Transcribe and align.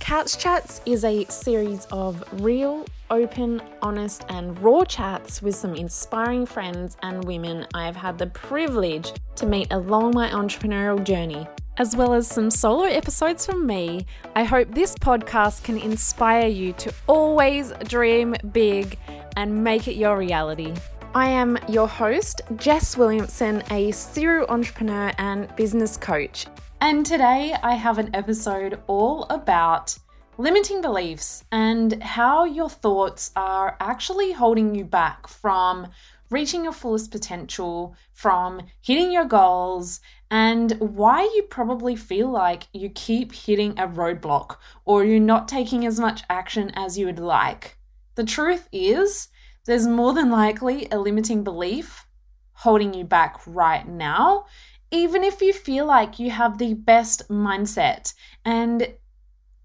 Couch 0.00 0.38
Chats 0.38 0.80
is 0.86 1.04
a 1.04 1.24
series 1.26 1.86
of 1.92 2.24
real, 2.42 2.84
open, 3.10 3.62
honest, 3.80 4.24
and 4.28 4.58
raw 4.60 4.82
chats 4.82 5.40
with 5.40 5.54
some 5.54 5.76
inspiring 5.76 6.46
friends 6.46 6.96
and 7.02 7.22
women 7.22 7.66
I 7.74 7.84
have 7.84 7.94
had 7.94 8.18
the 8.18 8.26
privilege 8.26 9.12
to 9.36 9.46
meet 9.46 9.70
along 9.70 10.14
my 10.14 10.28
entrepreneurial 10.30 11.04
journey, 11.04 11.46
as 11.76 11.94
well 11.94 12.14
as 12.14 12.26
some 12.26 12.50
solo 12.50 12.84
episodes 12.84 13.46
from 13.46 13.66
me. 13.66 14.06
I 14.34 14.42
hope 14.42 14.74
this 14.74 14.96
podcast 14.96 15.62
can 15.62 15.78
inspire 15.78 16.48
you 16.48 16.72
to 16.72 16.92
always 17.06 17.72
dream 17.84 18.34
big 18.52 18.98
and 19.36 19.62
make 19.62 19.86
it 19.86 19.94
your 19.94 20.16
reality. 20.16 20.74
I 21.14 21.28
am 21.28 21.58
your 21.68 21.86
host, 21.86 22.40
Jess 22.56 22.96
Williamson, 22.96 23.62
a 23.70 23.92
serial 23.92 24.46
entrepreneur 24.48 25.12
and 25.18 25.54
business 25.56 25.96
coach. 25.96 26.46
And 26.82 27.04
today 27.04 27.54
I 27.62 27.74
have 27.74 27.98
an 27.98 28.08
episode 28.14 28.80
all 28.86 29.24
about 29.24 29.98
limiting 30.38 30.80
beliefs 30.80 31.44
and 31.52 32.02
how 32.02 32.44
your 32.44 32.70
thoughts 32.70 33.32
are 33.36 33.76
actually 33.80 34.32
holding 34.32 34.74
you 34.74 34.86
back 34.86 35.28
from 35.28 35.88
reaching 36.30 36.64
your 36.64 36.72
fullest 36.72 37.10
potential, 37.10 37.94
from 38.14 38.62
hitting 38.80 39.12
your 39.12 39.26
goals, 39.26 40.00
and 40.30 40.72
why 40.80 41.22
you 41.22 41.42
probably 41.50 41.96
feel 41.96 42.30
like 42.30 42.66
you 42.72 42.88
keep 42.88 43.34
hitting 43.34 43.78
a 43.78 43.86
roadblock 43.86 44.56
or 44.86 45.04
you're 45.04 45.20
not 45.20 45.48
taking 45.48 45.84
as 45.84 46.00
much 46.00 46.22
action 46.30 46.70
as 46.70 46.96
you 46.96 47.04
would 47.04 47.18
like. 47.18 47.76
The 48.14 48.24
truth 48.24 48.66
is, 48.72 49.28
there's 49.66 49.86
more 49.86 50.14
than 50.14 50.30
likely 50.30 50.88
a 50.90 50.98
limiting 50.98 51.44
belief 51.44 52.06
holding 52.54 52.94
you 52.94 53.04
back 53.04 53.38
right 53.46 53.86
now 53.86 54.46
even 54.90 55.22
if 55.24 55.40
you 55.40 55.52
feel 55.52 55.86
like 55.86 56.18
you 56.18 56.30
have 56.30 56.58
the 56.58 56.74
best 56.74 57.28
mindset. 57.28 58.12
And 58.44 58.94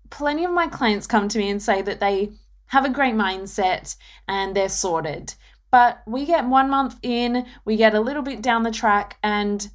plenty 0.10 0.46
of 0.46 0.52
my 0.52 0.68
clients 0.68 1.08
come 1.08 1.28
to 1.30 1.38
me 1.38 1.50
and 1.50 1.62
say 1.62 1.82
that 1.82 2.00
they 2.00 2.32
have 2.68 2.86
a 2.86 2.90
great 2.90 3.16
mindset 3.16 3.96
and 4.28 4.56
they're 4.56 4.70
sorted. 4.70 5.34
But 5.72 6.02
we 6.08 6.26
get 6.26 6.46
one 6.46 6.70
month 6.70 6.98
in, 7.02 7.46
we 7.66 7.76
get 7.76 7.96
a 7.96 8.00
little 8.00 8.22
bit 8.22 8.42
down 8.42 8.64
the 8.64 8.72
track, 8.72 9.18
and 9.22 9.68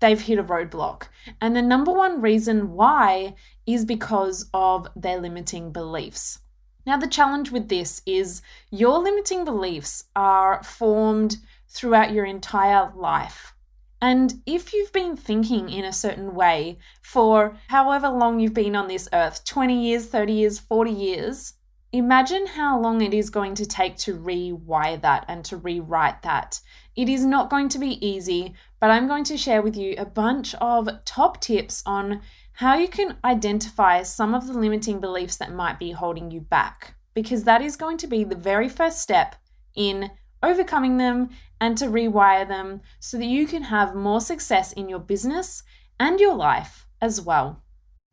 they've 0.00 0.20
hit 0.20 0.38
a 0.38 0.44
roadblock. 0.44 1.04
And 1.40 1.54
the 1.54 1.62
number 1.62 1.92
one 1.92 2.20
reason 2.20 2.72
why 2.72 3.34
is 3.66 3.84
because 3.84 4.48
of 4.54 4.88
their 4.96 5.20
limiting 5.20 5.72
beliefs. 5.72 6.40
Now, 6.86 6.96
the 6.96 7.06
challenge 7.06 7.50
with 7.50 7.68
this 7.68 8.00
is 8.06 8.40
your 8.70 8.98
limiting 8.98 9.44
beliefs 9.44 10.04
are 10.16 10.62
formed 10.64 11.36
throughout 11.68 12.12
your 12.12 12.24
entire 12.24 12.90
life. 12.96 13.52
And 14.00 14.42
if 14.46 14.72
you've 14.72 14.92
been 14.92 15.16
thinking 15.16 15.68
in 15.70 15.84
a 15.84 15.92
certain 15.92 16.34
way 16.34 16.78
for 17.02 17.56
however 17.68 18.08
long 18.08 18.38
you've 18.38 18.54
been 18.54 18.76
on 18.76 18.88
this 18.88 19.08
earth 19.12 19.44
20 19.44 19.80
years, 19.80 20.06
30 20.06 20.32
years, 20.32 20.58
40 20.58 20.90
years 20.90 21.54
imagine 21.92 22.46
how 22.46 22.78
long 22.78 23.00
it 23.00 23.14
is 23.14 23.30
going 23.30 23.54
to 23.54 23.66
take 23.66 23.96
to 23.96 24.14
rewire 24.14 25.00
that 25.00 25.24
and 25.28 25.44
to 25.46 25.56
rewrite 25.56 26.22
that. 26.22 26.60
It 26.96 27.08
is 27.08 27.24
not 27.24 27.50
going 27.50 27.68
to 27.70 27.78
be 27.78 28.04
easy, 28.06 28.54
but 28.80 28.90
I'm 28.90 29.08
going 29.08 29.24
to 29.24 29.38
share 29.38 29.62
with 29.62 29.76
you 29.76 29.94
a 29.96 30.04
bunch 30.04 30.54
of 30.56 30.88
top 31.04 31.40
tips 31.40 31.82
on 31.86 32.20
how 32.52 32.76
you 32.76 32.88
can 32.88 33.16
identify 33.24 34.02
some 34.02 34.34
of 34.34 34.46
the 34.46 34.52
limiting 34.52 35.00
beliefs 35.00 35.36
that 35.36 35.52
might 35.52 35.78
be 35.78 35.92
holding 35.92 36.30
you 36.30 36.40
back, 36.40 36.94
because 37.14 37.44
that 37.44 37.62
is 37.62 37.76
going 37.76 37.96
to 37.98 38.06
be 38.06 38.24
the 38.24 38.36
very 38.36 38.68
first 38.68 39.00
step 39.00 39.36
in 39.74 40.10
overcoming 40.42 40.98
them 40.98 41.30
and 41.60 41.76
to 41.78 41.86
rewire 41.86 42.46
them 42.46 42.80
so 43.00 43.18
that 43.18 43.26
you 43.26 43.46
can 43.46 43.62
have 43.64 43.94
more 43.94 44.20
success 44.20 44.72
in 44.72 44.88
your 44.88 44.98
business 44.98 45.62
and 45.98 46.20
your 46.20 46.34
life 46.34 46.86
as 47.00 47.20
well. 47.20 47.62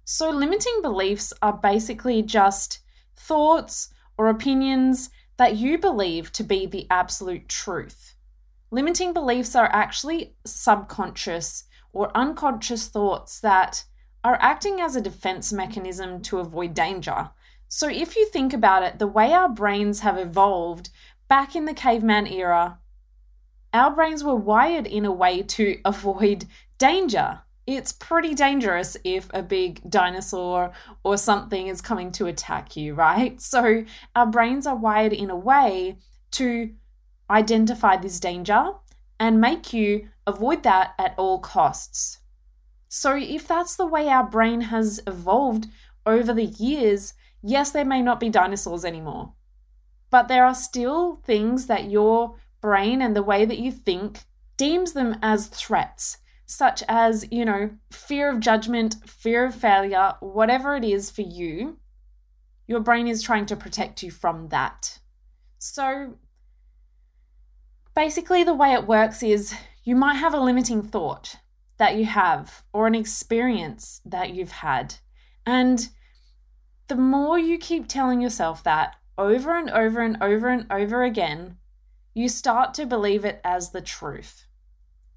So, 0.03 0.29
limiting 0.29 0.81
beliefs 0.81 1.33
are 1.41 1.53
basically 1.53 2.21
just 2.21 2.79
thoughts 3.15 3.89
or 4.17 4.29
opinions 4.29 5.09
that 5.37 5.57
you 5.57 5.77
believe 5.77 6.31
to 6.33 6.43
be 6.43 6.65
the 6.65 6.87
absolute 6.89 7.49
truth. 7.49 8.15
Limiting 8.71 9.13
beliefs 9.13 9.55
are 9.55 9.69
actually 9.71 10.35
subconscious 10.45 11.63
or 11.91 12.15
unconscious 12.15 12.87
thoughts 12.87 13.39
that 13.39 13.83
are 14.23 14.37
acting 14.41 14.79
as 14.79 14.95
a 14.95 15.01
defense 15.01 15.53
mechanism 15.53 16.21
to 16.21 16.39
avoid 16.39 16.73
danger. 16.73 17.29
So, 17.67 17.87
if 17.89 18.15
you 18.15 18.27
think 18.27 18.53
about 18.53 18.83
it, 18.83 18.99
the 18.99 19.07
way 19.07 19.33
our 19.33 19.49
brains 19.49 20.01
have 20.01 20.17
evolved 20.17 20.89
back 21.27 21.55
in 21.55 21.65
the 21.65 21.73
caveman 21.73 22.27
era, 22.27 22.79
our 23.75 23.91
brains 23.91 24.23
were 24.23 24.35
wired 24.35 24.87
in 24.87 25.05
a 25.05 25.11
way 25.11 25.43
to 25.43 25.79
avoid 25.85 26.45
danger. 26.77 27.41
It's 27.67 27.91
pretty 27.91 28.35
dangerous 28.35 28.95
if 29.03 29.27
a 29.33 29.41
big 29.41 29.81
dinosaur 29.89 30.71
or 31.03 31.17
something 31.17 31.67
is 31.67 31.81
coming 31.81 32.11
to 32.13 32.27
attack 32.27 32.75
you, 32.75 32.93
right? 32.93 33.39
So, 33.41 33.83
our 34.15 34.27
brains 34.27 34.67
are 34.67 34.75
wired 34.75 35.13
in 35.13 35.29
a 35.29 35.35
way 35.35 35.97
to 36.31 36.71
identify 37.29 37.97
this 37.97 38.19
danger 38.19 38.73
and 39.19 39.41
make 39.41 39.73
you 39.73 40.09
avoid 40.27 40.63
that 40.63 40.93
at 40.99 41.15
all 41.17 41.39
costs. 41.39 42.19
So, 42.87 43.17
if 43.17 43.47
that's 43.47 43.75
the 43.75 43.87
way 43.87 44.07
our 44.09 44.27
brain 44.29 44.61
has 44.61 45.01
evolved 45.07 45.67
over 46.05 46.33
the 46.33 46.45
years, 46.45 47.13
yes, 47.41 47.71
there 47.71 47.83
may 47.83 48.01
not 48.01 48.19
be 48.19 48.29
dinosaurs 48.29 48.85
anymore, 48.85 49.33
but 50.11 50.27
there 50.27 50.45
are 50.45 50.55
still 50.55 51.21
things 51.25 51.65
that 51.65 51.89
your 51.89 52.35
brain 52.65 52.99
and 52.99 53.15
the 53.15 53.21
way 53.21 53.45
that 53.45 53.59
you 53.59 53.71
think 53.71 54.21
deems 54.57 54.93
them 54.93 55.15
as 55.21 55.45
threats, 55.45 56.17
such 56.47 56.81
as, 56.87 57.27
you 57.29 57.45
know, 57.45 57.69
fear 57.91 58.27
of 58.27 58.39
judgment, 58.39 58.95
fear 59.05 59.45
of 59.45 59.53
failure, 59.53 60.15
whatever 60.19 60.75
it 60.75 60.83
is 60.83 61.11
for 61.11 61.21
you, 61.21 61.77
your 62.65 62.79
brain 62.79 63.07
is 63.07 63.21
trying 63.21 63.45
to 63.45 63.55
protect 63.55 64.01
you 64.01 64.09
from 64.09 64.47
that. 64.47 64.97
So, 65.59 66.15
basically, 67.95 68.43
the 68.43 68.55
way 68.55 68.73
it 68.73 68.87
works 68.87 69.21
is 69.21 69.53
you 69.83 69.95
might 69.95 70.15
have 70.15 70.33
a 70.33 70.39
limiting 70.39 70.81
thought 70.81 71.35
that 71.77 71.95
you 71.95 72.05
have 72.05 72.63
or 72.73 72.87
an 72.87 72.95
experience 72.95 74.01
that 74.05 74.33
you've 74.33 74.63
had. 74.65 74.95
And 75.45 75.87
the 76.87 76.95
more 76.95 77.37
you 77.37 77.59
keep 77.59 77.87
telling 77.87 78.21
yourself 78.21 78.63
that 78.63 78.95
over 79.19 79.55
and 79.55 79.69
over 79.69 80.01
and 80.01 80.17
over 80.19 80.49
and 80.49 80.65
over 80.71 81.03
again, 81.03 81.57
you 82.15 82.29
start 82.29 82.73
to 82.73 82.85
believe 82.87 83.25
it 83.25 83.41
as 83.43 83.69
the 83.69 83.81
truth. 83.81 84.47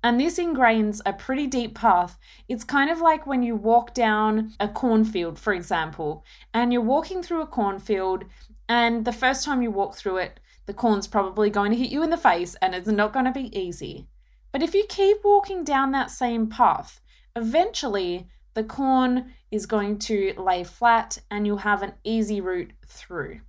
And 0.02 0.20
this 0.20 0.38
ingrains 0.38 1.00
a 1.06 1.12
pretty 1.12 1.46
deep 1.46 1.74
path. 1.74 2.18
It's 2.48 2.64
kind 2.64 2.90
of 2.90 3.00
like 3.00 3.26
when 3.26 3.42
you 3.42 3.56
walk 3.56 3.94
down 3.94 4.52
a 4.60 4.68
cornfield, 4.68 5.38
for 5.38 5.52
example, 5.52 6.24
and 6.52 6.72
you're 6.72 6.82
walking 6.82 7.22
through 7.22 7.42
a 7.42 7.46
cornfield, 7.46 8.24
and 8.68 9.04
the 9.04 9.12
first 9.12 9.44
time 9.44 9.62
you 9.62 9.70
walk 9.70 9.96
through 9.96 10.18
it, 10.18 10.40
the 10.66 10.74
corn's 10.74 11.06
probably 11.06 11.50
going 11.50 11.70
to 11.70 11.78
hit 11.78 11.90
you 11.90 12.02
in 12.02 12.10
the 12.10 12.16
face 12.16 12.54
and 12.60 12.74
it's 12.74 12.88
not 12.88 13.12
going 13.12 13.24
to 13.24 13.32
be 13.32 13.58
easy. 13.58 14.06
But 14.52 14.62
if 14.62 14.74
you 14.74 14.84
keep 14.88 15.18
walking 15.24 15.64
down 15.64 15.92
that 15.92 16.10
same 16.10 16.48
path, 16.48 17.00
eventually 17.34 18.28
the 18.54 18.64
corn 18.64 19.32
is 19.50 19.66
going 19.66 19.98
to 20.00 20.34
lay 20.36 20.64
flat 20.64 21.18
and 21.30 21.46
you'll 21.46 21.58
have 21.58 21.82
an 21.82 21.94
easy 22.04 22.40
route 22.40 22.72
through. 22.86 23.40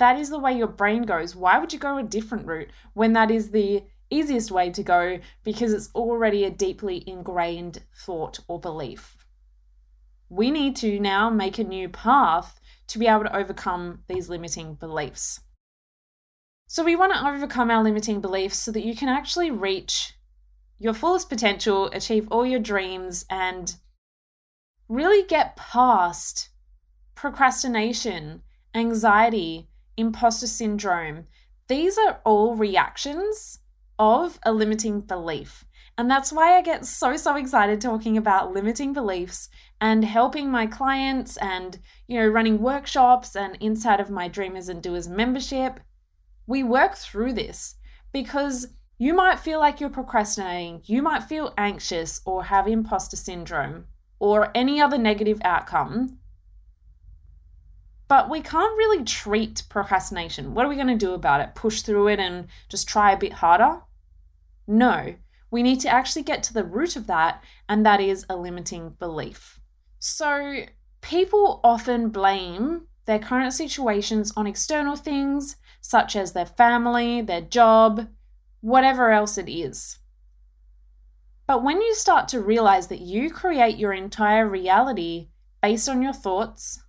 That 0.00 0.18
is 0.18 0.30
the 0.30 0.38
way 0.38 0.54
your 0.54 0.66
brain 0.66 1.02
goes. 1.02 1.36
Why 1.36 1.58
would 1.58 1.74
you 1.74 1.78
go 1.78 1.98
a 1.98 2.02
different 2.02 2.46
route 2.46 2.70
when 2.94 3.12
that 3.12 3.30
is 3.30 3.50
the 3.50 3.82
easiest 4.08 4.50
way 4.50 4.70
to 4.70 4.82
go 4.82 5.18
because 5.44 5.74
it's 5.74 5.90
already 5.94 6.42
a 6.44 6.50
deeply 6.50 7.04
ingrained 7.06 7.82
thought 7.94 8.40
or 8.48 8.58
belief? 8.58 9.26
We 10.30 10.50
need 10.50 10.74
to 10.76 10.98
now 10.98 11.28
make 11.28 11.58
a 11.58 11.64
new 11.64 11.90
path 11.90 12.58
to 12.86 12.98
be 12.98 13.08
able 13.08 13.24
to 13.24 13.36
overcome 13.36 14.02
these 14.08 14.30
limiting 14.30 14.72
beliefs. 14.72 15.40
So, 16.66 16.82
we 16.82 16.96
want 16.96 17.12
to 17.12 17.28
overcome 17.28 17.70
our 17.70 17.84
limiting 17.84 18.22
beliefs 18.22 18.56
so 18.56 18.72
that 18.72 18.86
you 18.86 18.96
can 18.96 19.10
actually 19.10 19.50
reach 19.50 20.14
your 20.78 20.94
fullest 20.94 21.28
potential, 21.28 21.90
achieve 21.92 22.26
all 22.30 22.46
your 22.46 22.60
dreams, 22.60 23.26
and 23.28 23.76
really 24.88 25.26
get 25.26 25.56
past 25.56 26.48
procrastination, 27.14 28.42
anxiety, 28.74 29.66
imposter 30.00 30.46
syndrome. 30.46 31.26
These 31.68 31.98
are 31.98 32.20
all 32.24 32.56
reactions 32.56 33.60
of 33.98 34.40
a 34.44 34.52
limiting 34.52 35.02
belief. 35.02 35.64
And 35.98 36.10
that's 36.10 36.32
why 36.32 36.56
I 36.56 36.62
get 36.62 36.86
so, 36.86 37.16
so 37.16 37.36
excited 37.36 37.80
talking 37.80 38.16
about 38.16 38.54
limiting 38.54 38.94
beliefs 38.94 39.50
and 39.80 40.04
helping 40.04 40.50
my 40.50 40.66
clients 40.66 41.36
and, 41.36 41.78
you 42.08 42.18
know, 42.18 42.26
running 42.26 42.62
workshops 42.62 43.36
and 43.36 43.56
inside 43.60 44.00
of 44.00 44.10
my 44.10 44.26
Dreamers 44.26 44.70
and 44.70 44.82
Doers 44.82 45.08
membership. 45.08 45.78
We 46.46 46.62
work 46.62 46.94
through 46.94 47.34
this 47.34 47.74
because 48.12 48.68
you 48.96 49.12
might 49.14 49.40
feel 49.40 49.60
like 49.60 49.80
you're 49.80 49.90
procrastinating, 49.90 50.82
you 50.84 51.02
might 51.02 51.24
feel 51.24 51.52
anxious 51.58 52.20
or 52.24 52.44
have 52.44 52.66
imposter 52.66 53.16
syndrome 53.16 53.84
or 54.18 54.50
any 54.54 54.80
other 54.80 54.98
negative 54.98 55.40
outcome 55.44 56.19
but 58.10 58.28
we 58.28 58.40
can't 58.40 58.76
really 58.76 59.04
treat 59.04 59.62
procrastination. 59.68 60.52
What 60.52 60.66
are 60.66 60.68
we 60.68 60.74
going 60.74 60.88
to 60.88 60.96
do 60.96 61.14
about 61.14 61.40
it? 61.40 61.54
Push 61.54 61.82
through 61.82 62.08
it 62.08 62.18
and 62.18 62.48
just 62.68 62.88
try 62.88 63.12
a 63.12 63.16
bit 63.16 63.34
harder? 63.34 63.82
No, 64.66 65.14
we 65.48 65.62
need 65.62 65.78
to 65.82 65.88
actually 65.88 66.24
get 66.24 66.42
to 66.42 66.52
the 66.52 66.64
root 66.64 66.96
of 66.96 67.06
that, 67.06 67.40
and 67.68 67.86
that 67.86 68.00
is 68.00 68.26
a 68.28 68.34
limiting 68.34 68.96
belief. 68.98 69.60
So, 70.00 70.64
people 71.00 71.60
often 71.62 72.08
blame 72.08 72.88
their 73.04 73.20
current 73.20 73.52
situations 73.52 74.32
on 74.36 74.48
external 74.48 74.96
things 74.96 75.54
such 75.80 76.16
as 76.16 76.32
their 76.32 76.46
family, 76.46 77.22
their 77.22 77.40
job, 77.40 78.08
whatever 78.60 79.12
else 79.12 79.38
it 79.38 79.48
is. 79.48 79.98
But 81.46 81.62
when 81.62 81.80
you 81.80 81.94
start 81.94 82.26
to 82.28 82.40
realize 82.40 82.88
that 82.88 83.02
you 83.02 83.30
create 83.30 83.76
your 83.76 83.92
entire 83.92 84.48
reality 84.48 85.28
based 85.62 85.88
on 85.88 86.02
your 86.02 86.12
thoughts, 86.12 86.82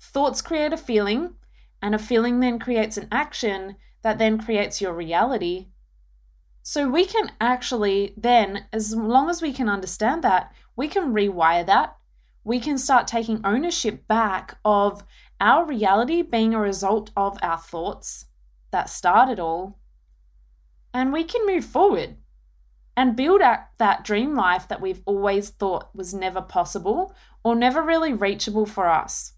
thoughts 0.00 0.42
create 0.42 0.72
a 0.72 0.76
feeling, 0.76 1.34
and 1.82 1.94
a 1.94 1.98
feeling 1.98 2.40
then 2.40 2.58
creates 2.58 2.96
an 2.96 3.08
action 3.12 3.76
that 4.02 4.18
then 4.18 4.38
creates 4.38 4.80
your 4.80 4.92
reality. 4.92 5.68
So 6.62 6.88
we 6.88 7.04
can 7.06 7.32
actually 7.40 8.14
then, 8.16 8.66
as 8.72 8.94
long 8.94 9.30
as 9.30 9.40
we 9.40 9.52
can 9.52 9.68
understand 9.68 10.22
that, 10.24 10.52
we 10.76 10.88
can 10.88 11.14
rewire 11.14 11.64
that. 11.66 11.96
We 12.44 12.60
can 12.60 12.78
start 12.78 13.06
taking 13.06 13.40
ownership 13.44 14.06
back 14.06 14.58
of 14.64 15.02
our 15.40 15.64
reality 15.64 16.22
being 16.22 16.54
a 16.54 16.60
result 16.60 17.10
of 17.16 17.38
our 17.42 17.58
thoughts 17.58 18.26
that 18.70 18.90
started 18.90 19.40
all. 19.40 19.78
And 20.92 21.12
we 21.12 21.24
can 21.24 21.46
move 21.46 21.64
forward 21.64 22.16
and 22.96 23.16
build 23.16 23.40
out 23.40 23.60
that 23.78 24.04
dream 24.04 24.34
life 24.34 24.66
that 24.68 24.80
we've 24.80 25.02
always 25.06 25.50
thought 25.50 25.94
was 25.94 26.12
never 26.12 26.40
possible 26.40 27.14
or 27.44 27.54
never 27.54 27.82
really 27.82 28.12
reachable 28.12 28.66
for 28.66 28.88
us. 28.88 29.32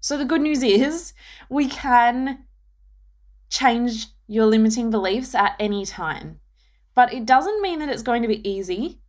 So, 0.00 0.16
the 0.16 0.24
good 0.24 0.40
news 0.40 0.62
is 0.62 1.12
we 1.48 1.68
can 1.68 2.44
change 3.50 4.06
your 4.26 4.46
limiting 4.46 4.90
beliefs 4.90 5.34
at 5.34 5.56
any 5.58 5.84
time. 5.84 6.40
But 6.94 7.12
it 7.12 7.26
doesn't 7.26 7.62
mean 7.62 7.78
that 7.78 7.88
it's 7.88 8.02
going 8.02 8.22
to 8.22 8.28
be 8.28 8.48
easy, 8.48 9.00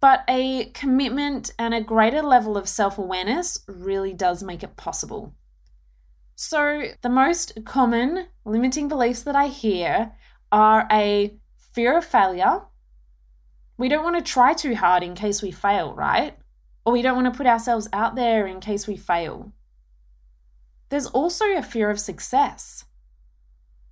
but 0.00 0.24
a 0.28 0.66
commitment 0.74 1.52
and 1.58 1.74
a 1.74 1.80
greater 1.80 2.22
level 2.22 2.56
of 2.56 2.68
self 2.68 2.98
awareness 2.98 3.58
really 3.66 4.12
does 4.12 4.42
make 4.42 4.62
it 4.62 4.76
possible. 4.76 5.34
So, 6.34 6.84
the 7.02 7.08
most 7.08 7.52
common 7.64 8.26
limiting 8.44 8.88
beliefs 8.88 9.22
that 9.22 9.36
I 9.36 9.48
hear 9.48 10.12
are 10.50 10.86
a 10.90 11.36
fear 11.72 11.96
of 11.96 12.04
failure. 12.04 12.62
We 13.78 13.88
don't 13.88 14.04
want 14.04 14.16
to 14.16 14.32
try 14.32 14.54
too 14.54 14.74
hard 14.74 15.02
in 15.02 15.14
case 15.14 15.42
we 15.42 15.50
fail, 15.50 15.94
right? 15.94 16.36
Or 16.84 16.92
we 16.92 17.02
don't 17.02 17.16
want 17.16 17.32
to 17.32 17.36
put 17.36 17.46
ourselves 17.46 17.88
out 17.92 18.14
there 18.14 18.46
in 18.46 18.60
case 18.60 18.86
we 18.86 18.96
fail. 18.96 19.52
There's 20.92 21.06
also 21.06 21.46
a 21.56 21.62
fear 21.62 21.88
of 21.88 21.98
success. 21.98 22.84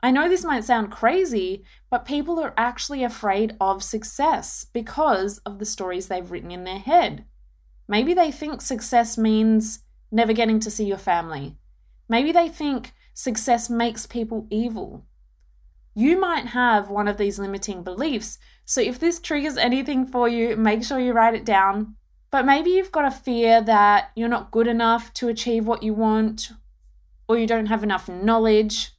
I 0.02 0.10
know 0.10 0.28
this 0.28 0.44
might 0.44 0.64
sound 0.64 0.90
crazy, 0.90 1.64
but 1.88 2.04
people 2.04 2.38
are 2.38 2.52
actually 2.58 3.02
afraid 3.02 3.56
of 3.58 3.82
success 3.82 4.66
because 4.74 5.38
of 5.38 5.58
the 5.58 5.64
stories 5.64 6.08
they've 6.08 6.30
written 6.30 6.50
in 6.50 6.64
their 6.64 6.78
head. 6.78 7.24
Maybe 7.88 8.12
they 8.12 8.30
think 8.30 8.60
success 8.60 9.16
means 9.16 9.78
never 10.12 10.34
getting 10.34 10.60
to 10.60 10.70
see 10.70 10.84
your 10.84 10.98
family. 10.98 11.56
Maybe 12.06 12.32
they 12.32 12.50
think 12.50 12.92
success 13.14 13.70
makes 13.70 14.04
people 14.04 14.46
evil. 14.50 15.06
You 15.94 16.20
might 16.20 16.48
have 16.48 16.90
one 16.90 17.08
of 17.08 17.16
these 17.16 17.38
limiting 17.38 17.82
beliefs, 17.82 18.38
so 18.66 18.82
if 18.82 18.98
this 18.98 19.20
triggers 19.20 19.56
anything 19.56 20.04
for 20.04 20.28
you, 20.28 20.54
make 20.54 20.84
sure 20.84 21.00
you 21.00 21.14
write 21.14 21.34
it 21.34 21.46
down. 21.46 21.94
But 22.30 22.44
maybe 22.44 22.72
you've 22.72 22.92
got 22.92 23.06
a 23.06 23.10
fear 23.10 23.62
that 23.62 24.10
you're 24.14 24.28
not 24.28 24.50
good 24.50 24.66
enough 24.66 25.14
to 25.14 25.28
achieve 25.28 25.66
what 25.66 25.82
you 25.82 25.94
want, 25.94 26.50
or 27.30 27.38
you 27.38 27.46
don't 27.46 27.66
have 27.66 27.84
enough 27.84 28.08
knowledge, 28.08 28.90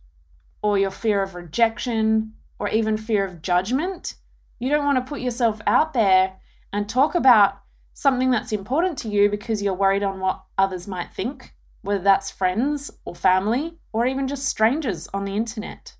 or 0.62 0.78
your 0.78 0.89
fear 0.89 1.22
of 1.22 1.36
rejection, 1.36 2.31
or 2.60 2.69
even 2.69 2.95
fear 2.95 3.25
of 3.25 3.42
judgment. 3.42 4.16
You 4.57 4.69
don't 4.69 4.86
want 4.86 4.98
to 4.98 5.10
put 5.10 5.19
yourself 5.19 5.60
out 5.68 5.92
there 5.92 6.38
and 6.72 6.88
talk 6.88 7.13
about 7.13 7.56
something 7.92 8.31
that's 8.31 8.54
important 8.54 8.98
to 9.00 9.10
you 9.10 9.30
because 9.30 9.62
you're 9.62 9.74
worried 9.74 10.01
on 10.01 10.22
what 10.22 10.45
others 10.57 10.88
might 10.88 11.12
think, 11.12 11.54
whether 11.81 12.01
that's 12.01 12.31
friends 12.31 12.89
or 13.04 13.13
family, 13.13 13.74
or 13.92 14.06
even 14.06 14.30
just 14.30 14.48
strangers 14.48 15.10
on 15.13 15.25
the 15.25 15.36
internet. 15.36 15.98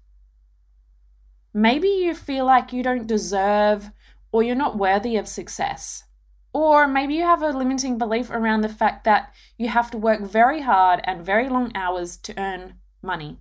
Maybe 1.54 1.90
you 1.90 2.16
feel 2.16 2.46
like 2.46 2.72
you 2.72 2.82
don't 2.82 3.08
deserve 3.08 3.92
or 4.32 4.42
you're 4.42 4.56
not 4.56 4.78
worthy 4.78 5.18
of 5.18 5.28
success. 5.28 6.06
Or 6.54 6.88
maybe 6.88 7.14
you 7.16 7.24
have 7.24 7.42
a 7.42 7.50
limiting 7.50 7.98
belief 7.98 8.30
around 8.30 8.62
the 8.62 8.70
fact 8.70 9.04
that 9.06 9.34
you 9.58 9.70
have 9.70 9.90
to 9.92 9.98
work 9.98 10.22
very 10.22 10.62
hard 10.62 11.00
and 11.06 11.26
very 11.26 11.48
long 11.48 11.72
hours 11.76 12.18
to 12.18 12.38
earn 12.38 12.76
money. 13.02 13.40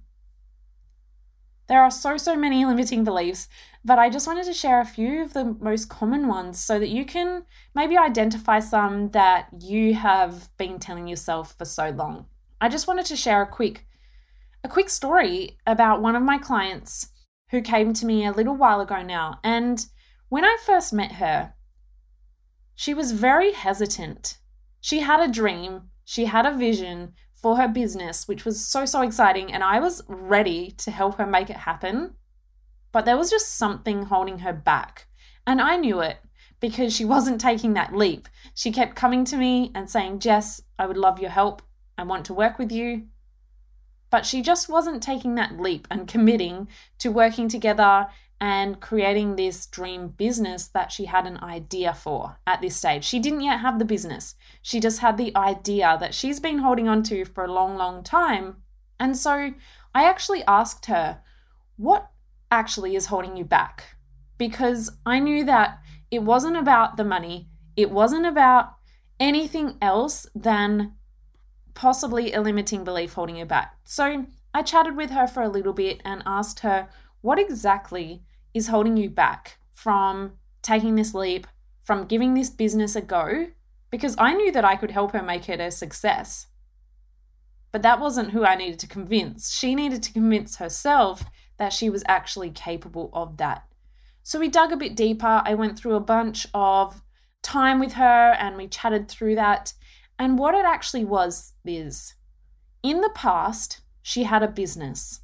There 1.67 1.83
are 1.83 1.91
so, 1.91 2.17
so 2.17 2.37
many 2.37 2.65
limiting 2.65 3.05
beliefs, 3.05 3.49
but 3.85 3.99
I 3.99 4.11
just 4.11 4.27
wanted 4.27 4.45
to 4.47 4.53
share 4.53 4.81
a 4.81 4.85
few 4.85 5.23
of 5.23 5.33
the 5.33 5.57
most 5.61 5.89
common 5.89 6.27
ones 6.27 6.61
so 6.61 6.79
that 6.79 6.89
you 6.89 7.05
can 7.05 7.45
maybe 7.75 7.97
identify 7.97 8.59
some 8.59 9.11
that 9.11 9.49
you 9.61 9.95
have 9.95 10.49
been 10.56 10.79
telling 10.79 11.06
yourself 11.06 11.56
for 11.56 11.65
so 11.65 11.91
long. 11.91 12.27
I 12.61 12.69
just 12.69 12.89
wanted 12.89 13.06
to 13.06 13.17
share 13.17 13.43
a 13.43 13.47
quick 13.47 13.87
a 14.63 14.69
quick 14.69 14.91
story 14.91 15.59
about 15.67 16.03
one 16.03 16.17
of 16.17 16.23
my 16.23 16.39
clients 16.39 17.09
who 17.51 17.63
came 17.63 17.93
to 17.95 18.05
me 18.05 18.27
a 18.27 18.33
little 18.33 18.55
while 18.55 18.81
ago 18.81 19.03
now. 19.03 19.39
And 19.43 19.85
when 20.29 20.45
I 20.45 20.56
first 20.67 20.93
met 20.93 21.13
her, 21.13 21.55
she 22.81 22.94
was 22.94 23.12
very 23.12 23.53
hesitant. 23.53 24.38
She 24.81 25.00
had 25.00 25.21
a 25.21 25.31
dream, 25.31 25.91
she 26.03 26.25
had 26.25 26.47
a 26.47 26.56
vision 26.56 27.12
for 27.35 27.59
her 27.59 27.69
business, 27.69 28.27
which 28.27 28.47
was 28.47 28.65
so, 28.65 28.87
so 28.87 29.03
exciting, 29.03 29.53
and 29.53 29.62
I 29.62 29.79
was 29.79 30.03
ready 30.09 30.71
to 30.79 30.91
help 30.91 31.19
her 31.19 31.27
make 31.27 31.50
it 31.50 31.69
happen. 31.69 32.15
But 32.91 33.05
there 33.05 33.19
was 33.19 33.29
just 33.29 33.55
something 33.55 34.05
holding 34.05 34.38
her 34.38 34.55
back. 34.55 35.09
And 35.47 35.61
I 35.61 35.77
knew 35.77 36.00
it 36.00 36.21
because 36.59 36.97
she 36.97 37.05
wasn't 37.15 37.38
taking 37.38 37.75
that 37.75 37.94
leap. 37.94 38.31
She 38.55 38.73
kept 38.73 38.97
coming 38.97 39.27
to 39.27 39.37
me 39.37 39.73
and 39.75 39.91
saying, 39.91 40.21
Jess, 40.21 40.62
I 40.79 40.87
would 40.87 40.97
love 40.97 41.21
your 41.21 41.32
help. 41.32 41.61
I 41.99 42.05
want 42.05 42.25
to 42.25 42.35
work 42.35 42.59
with 42.59 42.73
you. 42.73 43.09
But 44.11 44.27
she 44.27 44.43
just 44.43 44.69
wasn't 44.69 45.03
taking 45.03 45.37
that 45.37 45.59
leap 45.59 45.87
and 45.91 46.09
committing 46.09 46.69
to 46.99 47.11
working 47.11 47.49
together 47.49 48.09
and 48.41 48.81
creating 48.81 49.37
this 49.37 49.67
dream 49.67 50.09
business 50.09 50.67
that 50.69 50.91
she 50.91 51.05
had 51.05 51.27
an 51.27 51.39
idea 51.43 51.93
for 51.93 52.39
at 52.47 52.62
this 52.62 52.75
stage. 52.75 53.05
She 53.05 53.19
didn't 53.19 53.43
yet 53.43 53.61
have 53.61 53.79
the 53.79 53.85
business, 53.85 54.35
she 54.62 54.81
just 54.81 55.01
had 55.01 55.17
the 55.17 55.35
idea 55.37 55.97
that 56.01 56.15
she's 56.15 56.41
been 56.41 56.59
holding 56.59 56.89
on 56.89 57.03
to 57.05 57.25
for 57.25 57.45
a 57.45 57.53
long, 57.53 57.77
long 57.77 58.03
time. 58.03 58.57
And 58.99 59.17
so 59.17 59.53
I 59.95 60.05
actually 60.05 60.43
asked 60.45 60.87
her, 60.87 61.21
What 61.77 62.11
actually 62.51 62.97
is 62.97 63.06
holding 63.06 63.37
you 63.37 63.45
back? 63.45 63.97
Because 64.39 64.91
I 65.05 65.19
knew 65.19 65.45
that 65.45 65.79
it 66.11 66.23
wasn't 66.23 66.56
about 66.56 66.97
the 66.97 67.05
money, 67.05 67.49
it 67.77 67.91
wasn't 67.91 68.27
about 68.27 68.75
anything 69.19 69.77
else 69.83 70.27
than 70.35 70.95
possibly 71.75 72.32
a 72.32 72.41
limiting 72.41 72.84
belief 72.84 73.15
holding 73.15 73.36
you 73.36 73.44
back. 73.44 73.77
So 73.84 74.27
I 74.53 74.62
chatted 74.62 74.96
with 74.96 75.10
her 75.10 75.27
for 75.27 75.43
a 75.43 75.48
little 75.48 75.72
bit 75.72 76.00
and 76.05 76.22
asked 76.27 76.60
her, 76.60 76.89
What 77.20 77.39
exactly 77.39 78.22
is 78.55 78.69
holding 78.69 78.96
you 78.96 79.10
back 79.10 79.58
from 79.72 80.32
taking 80.62 80.96
this 80.96 81.15
leap, 81.15 81.46
from 81.82 82.06
giving 82.06 82.34
this 82.34 82.50
business 82.50 82.96
a 82.96 83.00
go, 83.00 83.46
because 83.91 84.15
I 84.19 84.34
knew 84.34 84.53
that 84.53 84.65
I 84.65 84.77
could 84.77 84.91
help 84.91 85.12
her 85.12 85.22
make 85.22 85.48
it 85.48 85.60
a 85.60 85.70
success. 85.70 86.46
But 87.72 87.82
that 87.82 88.00
wasn't 88.00 88.31
who 88.31 88.44
I 88.44 88.56
needed 88.56 88.79
to 88.81 88.86
convince. 88.86 89.53
She 89.53 89.74
needed 89.74 90.03
to 90.03 90.12
convince 90.12 90.56
herself 90.56 91.24
that 91.58 91.72
she 91.72 91.91
was 91.91 92.03
actually 92.06 92.50
capable 92.50 93.10
of 93.12 93.36
that. 93.36 93.65
So 94.22 94.39
we 94.39 94.48
dug 94.48 94.72
a 94.72 94.77
bit 94.77 94.96
deeper. 94.96 95.43
I 95.44 95.55
went 95.55 95.79
through 95.79 95.94
a 95.94 96.00
bunch 96.00 96.46
of 96.53 97.03
time 97.43 97.81
with 97.81 97.93
her 97.94 98.32
and 98.39 98.56
we 98.56 98.69
chatted 98.69 99.08
through 99.08 99.36
that. 99.36 99.72
And 100.20 100.39
what 100.39 100.55
it 100.55 100.67
actually 100.67 101.06
was 101.06 101.55
is 101.65 102.12
in 102.82 103.00
the 103.00 103.10
past, 103.15 103.81
she 104.03 104.24
had 104.24 104.43
a 104.43 104.48
business. 104.48 105.20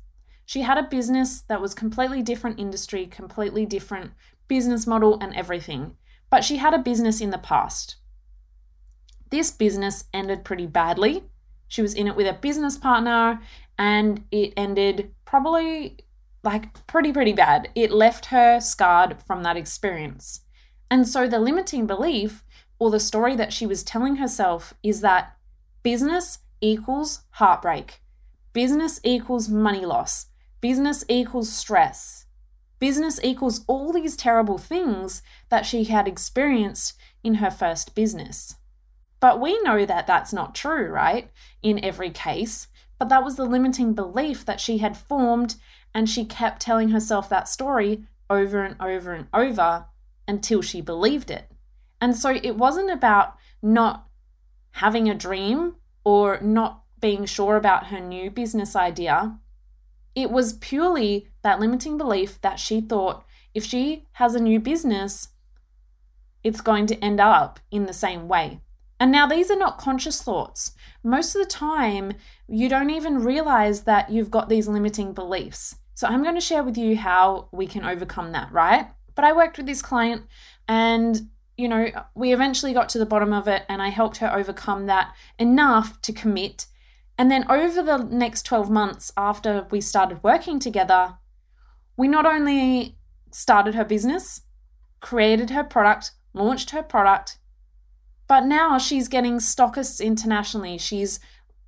She 0.47 0.63
had 0.63 0.79
a 0.79 0.89
business 0.89 1.43
that 1.43 1.61
was 1.61 1.75
completely 1.75 2.23
different 2.23 2.59
industry, 2.59 3.05
completely 3.05 3.67
different 3.67 4.13
business 4.49 4.87
model 4.87 5.19
and 5.21 5.37
everything. 5.37 5.97
But 6.31 6.45
she 6.45 6.57
had 6.57 6.73
a 6.73 6.79
business 6.79 7.21
in 7.21 7.29
the 7.29 7.37
past. 7.37 7.97
This 9.31 9.51
business 9.51 10.05
ended 10.15 10.45
pretty 10.45 10.67
badly. 10.67 11.25
She 11.69 11.83
was 11.83 11.93
in 11.93 12.09
it 12.09 12.17
with 12.17 12.27
a 12.27 12.33
business 12.33 12.79
partner 12.79 13.41
and 13.79 14.25
it 14.31 14.55
ended 14.57 15.15
probably 15.27 15.99
like 16.43 16.87
pretty, 16.87 17.13
pretty 17.13 17.35
bad. 17.35 17.69
It 17.75 17.91
left 17.91 18.27
her 18.27 18.61
scarred 18.61 19.19
from 19.27 19.43
that 19.43 19.59
experience. 19.59 20.41
And 20.91 21.07
so 21.07 21.29
the 21.29 21.39
limiting 21.39 21.87
belief 21.87 22.45
or 22.79 22.91
the 22.91 23.01
story 23.01 23.37
that 23.37 23.53
she 23.53 23.67
was 23.67 23.83
telling 23.83 24.17
herself 24.17 24.75
is 24.83 25.01
that 25.01 25.37
business 25.83 26.39
equals 26.61 27.23
heartbreak, 27.31 28.03
business 28.53 29.01
equals 29.05 29.49
money 29.49 29.85
loss, 29.85 30.27
Business 30.61 31.05
equals 31.09 31.53
stress. 31.53 32.27
Business 32.79 33.21
equals 33.23 33.65
all 33.69 33.93
these 33.93 34.17
terrible 34.17 34.59
things 34.59 35.23
that 35.51 35.67
she 35.67 35.85
had 35.85 36.09
experienced 36.09 36.95
in 37.23 37.35
her 37.35 37.51
first 37.51 37.95
business. 37.95 38.57
But 39.21 39.41
we 39.41 39.61
know 39.63 39.87
that 39.87 40.07
that's 40.07 40.33
not 40.33 40.55
true, 40.55 40.89
right? 40.89 41.31
In 41.63 41.85
every 41.85 42.11
case. 42.11 42.69
But 42.99 43.11
that 43.11 43.23
was 43.23 43.37
the 43.37 43.45
limiting 43.45 43.93
belief 43.93 44.45
that 44.47 44.61
she 44.61 44.79
had 44.79 44.97
formed, 44.97 45.57
and 45.95 46.09
she 46.09 46.25
kept 46.25 46.63
telling 46.63 46.89
herself 46.89 47.29
that 47.29 47.49
story 47.49 48.05
over 48.31 48.65
and 48.65 48.75
over 48.81 49.13
and 49.13 49.29
over 49.33 49.87
until 50.27 50.63
she 50.63 50.81
believed 50.81 51.31
it. 51.31 51.51
And 52.01 52.17
so 52.17 52.31
it 52.31 52.57
wasn't 52.57 52.91
about 52.91 53.37
not 53.63 54.07
having 54.73 55.09
a 55.09 55.15
dream 55.15 55.77
or 56.05 56.39
not 56.41 56.83
being 57.01 57.25
sure 57.25 57.57
about 57.57 57.87
her 57.87 58.01
new 58.01 58.31
business 58.31 58.77
idea, 58.77 59.39
it 60.15 60.31
was 60.31 60.55
purely 60.55 61.29
that 61.43 61.61
limiting 61.61 61.99
belief 61.99 62.41
that 62.41 62.59
she 62.59 62.81
thought 62.81 63.25
if 63.55 63.65
she 63.65 64.07
has 64.13 64.35
a 64.35 64.41
new 64.41 64.61
business, 64.61 65.29
it's 66.45 66.61
going 66.61 66.87
to 66.87 67.05
end 67.05 67.21
up 67.21 67.59
in 67.71 67.87
the 67.87 67.93
same 67.93 68.29
way. 68.29 68.61
And 69.01 69.11
now 69.11 69.27
these 69.27 69.51
are 69.51 69.59
not 69.59 69.79
conscious 69.79 70.23
thoughts. 70.23 70.73
Most 71.03 71.35
of 71.35 71.43
the 71.43 71.49
time, 71.49 72.13
you 72.49 72.69
don't 72.69 72.91
even 72.91 73.25
realize 73.25 73.83
that 73.83 74.11
you've 74.11 74.31
got 74.31 74.49
these 74.49 74.69
limiting 74.69 75.13
beliefs. 75.13 75.77
So 75.95 76.07
I'm 76.07 76.23
going 76.23 76.35
to 76.35 76.41
share 76.41 76.63
with 76.63 76.77
you 76.77 76.97
how 76.97 77.49
we 77.53 77.67
can 77.67 77.85
overcome 77.85 78.33
that, 78.33 78.53
right? 78.53 78.89
But 79.15 79.25
I 79.25 79.33
worked 79.33 79.57
with 79.57 79.67
this 79.67 79.83
client 79.83 80.23
and 80.69 81.29
you 81.57 81.69
know, 81.69 81.89
we 82.15 82.33
eventually 82.33 82.73
got 82.73 82.89
to 82.91 82.99
the 82.99 83.07
bottom 83.07 83.33
of 83.33 83.49
it 83.49 83.65
and 83.69 83.81
I 83.81 83.89
helped 83.89 84.19
her 84.19 84.33
overcome 84.33 84.87
that 84.87 85.15
enough 85.39 86.01
to 86.03 86.13
commit. 86.13 86.67
And 87.19 87.31
then 87.31 87.51
over 87.51 87.83
the 87.83 87.99
next 87.99 88.43
12 88.43 88.71
months 88.71 89.13
after 89.17 89.67
we 89.71 89.81
started 89.81 90.23
working 90.23 90.59
together, 90.59 91.17
we 91.97 92.09
not 92.09 92.27
only 92.27 92.99
started 93.33 93.75
her 93.75 93.85
business, 93.85 94.43
created 95.01 95.51
her 95.51 95.65
product, 95.65 96.13
launched 96.35 96.71
her 96.71 96.83
product, 96.83 97.39
but 98.29 98.45
now 98.45 98.77
she's 98.77 99.09
getting 99.09 99.39
stockists 99.39 100.05
internationally. 100.05 100.79
She's 100.79 101.21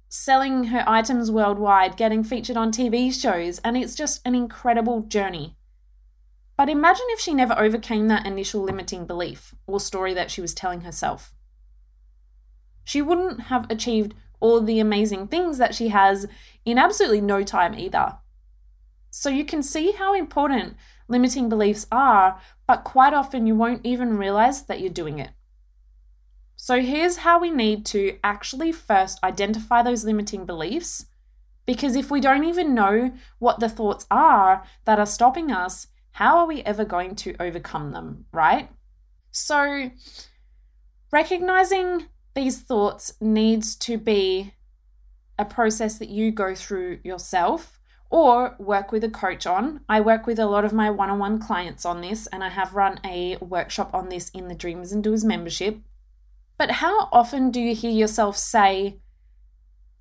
selling 0.09 0.64
her 0.64 0.85
items 0.87 1.30
worldwide, 1.30 1.97
getting 1.97 2.25
featured 2.25 2.57
on 2.57 2.73
TV 2.73 3.12
shows, 3.12 3.59
and 3.61 3.76
it's 3.76 3.95
just 3.95 4.21
an 4.25 4.35
incredible 4.35 5.02
journey. 5.02 5.58
But 6.59 6.69
imagine 6.69 7.07
if 7.11 7.21
she 7.21 7.35
never 7.35 7.57
overcame 7.57 8.09
that 8.09 8.27
initial 8.27 8.62
limiting 8.62 9.07
belief 9.07 9.55
or 9.69 9.79
story 9.79 10.12
that 10.15 10.29
she 10.29 10.41
was 10.41 10.53
telling 10.53 10.81
herself. 10.81 11.33
She 12.83 13.00
wouldn't 13.00 13.43
have 13.43 13.71
achieved 13.71 14.15
all 14.41 14.61
the 14.61 14.81
amazing 14.81 15.29
things 15.29 15.59
that 15.59 15.75
she 15.75 15.88
has 15.88 16.27
in 16.65 16.77
absolutely 16.77 17.21
no 17.21 17.45
time 17.45 17.79
either. 17.79 18.17
So 19.11 19.31
you 19.31 19.45
can 19.45 19.62
see 19.62 19.93
how 19.93 20.15
important 20.15 20.77
limiting 21.07 21.49
beliefs 21.49 21.87
are, 21.93 22.41
but 22.67 22.83
quite 22.83 23.15
often 23.15 23.47
you 23.47 23.55
won't 23.55 23.87
even 23.87 24.19
realize 24.19 24.65
that 24.65 24.81
you're 24.81 24.91
doing 24.91 25.21
it. 25.21 25.31
So 26.57 26.81
here's 26.81 27.19
how 27.19 27.38
we 27.38 27.50
need 27.50 27.87
to 27.87 28.19
actually 28.25 28.73
first 28.73 29.23
identify 29.23 29.85
those 29.85 30.05
limiting 30.05 30.45
beliefs. 30.45 31.07
Because 31.67 31.95
if 31.95 32.11
we 32.11 32.21
don't 32.21 32.45
even 32.45 32.75
know 32.75 33.12
what 33.38 33.61
the 33.61 33.69
thoughts 33.69 34.07
are 34.11 34.65
that 34.87 34.99
are 34.99 35.07
stopping 35.07 35.53
us, 35.53 35.87
how 36.18 36.38
are 36.38 36.48
we 36.48 36.62
ever 36.62 36.84
going 36.84 37.14
to 37.14 37.32
overcome 37.38 37.92
them, 37.92 38.25
right? 38.32 38.68
So, 39.30 39.92
recognizing 41.12 42.08
these 42.34 42.60
thoughts 42.60 43.12
needs 43.20 43.76
to 43.76 43.96
be 43.96 44.52
a 45.38 45.44
process 45.44 45.96
that 46.00 46.08
you 46.08 46.32
go 46.32 46.56
through 46.56 46.98
yourself 47.04 47.78
or 48.10 48.56
work 48.58 48.90
with 48.90 49.04
a 49.04 49.08
coach 49.08 49.46
on. 49.46 49.82
I 49.88 50.00
work 50.00 50.26
with 50.26 50.40
a 50.40 50.46
lot 50.46 50.64
of 50.64 50.72
my 50.72 50.90
one 50.90 51.08
on 51.08 51.20
one 51.20 51.38
clients 51.38 51.84
on 51.84 52.00
this, 52.00 52.26
and 52.26 52.42
I 52.42 52.48
have 52.48 52.75
run 52.75 52.98
a 53.04 53.37
workshop 53.37 53.94
on 53.94 54.08
this 54.08 54.28
in 54.30 54.48
the 54.48 54.56
Dreamers 54.56 54.90
and 54.90 55.04
Doers 55.04 55.25
membership. 55.25 55.78
But 56.58 56.72
how 56.72 57.08
often 57.12 57.52
do 57.52 57.60
you 57.60 57.76
hear 57.76 57.92
yourself 57.92 58.37
say, 58.37 58.98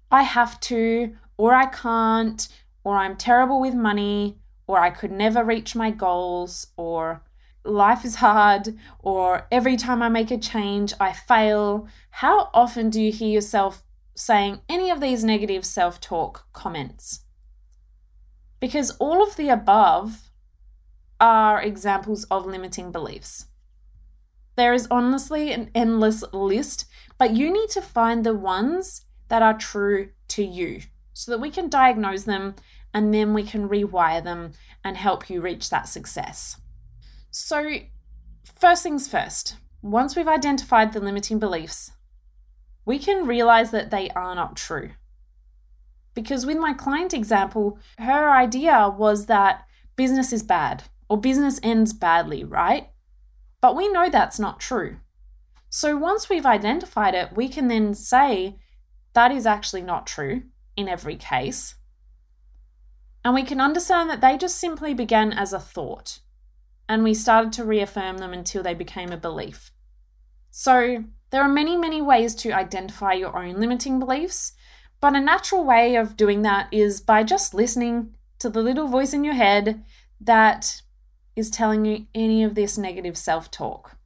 I 0.10 0.24
have 0.24 0.60
to, 0.62 1.16
or 1.38 1.54
I 1.54 1.68
can't, 1.68 2.48
or 2.84 2.98
I'm 2.98 3.18
terrible 3.18 3.62
with 3.62 3.76
money, 3.76 4.40
or 4.68 4.80
I 4.80 4.90
could 4.90 5.12
never 5.12 5.44
reach 5.44 5.76
my 5.76 5.90
goals, 5.90 6.68
or 6.78 7.24
life 7.64 8.06
is 8.06 8.16
hard, 8.16 8.78
or 9.00 9.48
every 9.52 9.78
time 9.78 10.02
I 10.02 10.10
make 10.10 10.30
a 10.30 10.38
change, 10.38 10.94
I 11.00 11.14
fail? 11.14 11.88
How 12.12 12.50
often 12.54 12.90
do 12.90 13.02
you 13.02 13.12
hear 13.12 13.30
yourself 13.30 13.84
saying 14.16 14.60
any 14.68 14.90
of 14.90 15.00
these 15.00 15.24
negative 15.24 15.66
self 15.66 16.00
talk 16.02 16.48
comments? 16.54 17.22
Because 18.60 18.92
all 19.00 19.24
of 19.24 19.38
the 19.38 19.50
above 19.50 20.32
are 21.20 21.62
examples 21.62 22.26
of 22.26 22.46
limiting 22.46 22.92
beliefs. 22.92 23.46
There 24.56 24.74
is 24.74 24.88
honestly 24.90 25.52
an 25.54 25.70
endless 25.76 26.24
list, 26.34 26.86
but 27.18 27.36
you 27.36 27.54
need 27.54 27.70
to 27.70 27.82
find 27.82 28.26
the 28.26 28.34
ones 28.34 29.06
that 29.30 29.42
are 29.42 29.58
true 29.58 30.10
to 30.30 30.44
you 30.44 30.82
so 31.14 31.32
that 31.32 31.40
we 31.40 31.50
can 31.50 31.70
diagnose 31.70 32.24
them 32.24 32.56
and 32.98 33.14
then 33.14 33.32
we 33.32 33.44
can 33.44 33.70
rewire 33.70 34.24
them 34.24 34.54
and 34.84 34.98
help 34.98 35.30
you 35.30 35.40
reach 35.40 35.70
that 35.70 35.88
success. 35.88 36.60
So, 37.30 37.76
first 38.60 38.82
things 38.82 39.08
first, 39.08 39.58
once 39.84 40.16
we've 40.16 40.28
identified 40.28 40.94
the 40.94 41.00
limiting 41.00 41.38
beliefs, 41.38 41.92
we 42.86 42.98
can 42.98 43.28
realize 43.28 43.70
that 43.70 43.92
they 43.92 44.10
are 44.16 44.34
not 44.34 44.56
true. 44.56 44.94
Because 46.16 46.48
with 46.48 46.58
my 46.58 46.74
client 46.74 47.14
example, 47.14 47.78
her 48.00 48.32
idea 48.32 48.92
was 48.98 49.28
that 49.28 49.66
business 49.96 50.34
is 50.34 50.42
bad 50.42 50.86
or 51.08 51.22
business 51.22 51.60
ends 51.62 51.94
badly, 51.94 52.44
right? 52.44 52.90
But 53.62 53.76
we 53.76 53.88
know 53.90 54.10
that's 54.10 54.40
not 54.40 54.60
true. 54.60 54.98
So 55.70 55.96
once 55.96 56.30
we've 56.30 56.48
identified 56.48 57.14
it, 57.14 57.36
we 57.36 57.48
can 57.48 57.68
then 57.68 57.94
say 57.94 58.58
that 59.14 59.32
is 59.32 59.46
actually 59.46 59.84
not 59.84 60.08
true 60.08 60.46
in 60.76 60.90
every 60.90 61.16
case. 61.16 61.76
And 63.28 63.34
we 63.34 63.44
can 63.44 63.60
understand 63.60 64.10
that 64.10 64.22
they 64.22 64.38
just 64.38 64.58
simply 64.58 64.94
began 64.94 65.34
as 65.34 65.52
a 65.52 65.60
thought, 65.60 66.20
and 66.88 67.04
we 67.04 67.14
started 67.14 67.52
to 67.52 67.66
reaffirm 67.66 68.20
them 68.20 68.32
until 68.32 68.64
they 68.64 68.74
became 68.74 69.12
a 69.12 69.18
belief. 69.18 69.74
So, 70.50 71.04
there 71.30 71.42
are 71.42 71.50
many, 71.50 71.76
many 71.76 72.02
ways 72.02 72.34
to 72.36 72.54
identify 72.54 73.12
your 73.12 73.38
own 73.38 73.60
limiting 73.60 74.00
beliefs, 74.00 74.54
but 75.02 75.14
a 75.14 75.20
natural 75.20 75.66
way 75.66 75.98
of 75.98 76.16
doing 76.16 76.44
that 76.44 76.70
is 76.72 77.02
by 77.02 77.24
just 77.24 77.54
listening 77.54 78.16
to 78.40 78.50
the 78.50 78.62
little 78.62 78.88
voice 78.88 79.12
in 79.12 79.26
your 79.26 79.34
head 79.34 79.84
that 80.22 80.82
is 81.36 81.52
telling 81.52 81.84
you 81.84 82.08
any 82.16 82.46
of 82.46 82.56
this 82.56 82.78
negative 82.78 83.18
self 83.18 83.52
talk. 83.52 83.98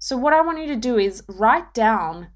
So, 0.00 0.16
what 0.16 0.32
I 0.32 0.40
want 0.40 0.58
you 0.58 0.66
to 0.66 0.74
do 0.74 0.98
is 0.98 1.22
write 1.28 1.72
down 1.72 2.30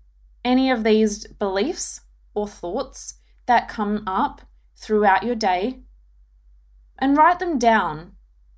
any 0.45 0.71
of 0.71 0.85
these 0.85 1.27
beliefs 1.27 2.03
or 2.35 2.47
thoughts 2.47 3.15
that 3.47 3.67
come 3.67 4.05
up 4.07 4.43
throughout 4.77 5.23
your 5.23 5.35
day 5.35 5.81
and 6.99 7.17
write 7.17 7.39
them 7.39 7.59
down 7.59 8.13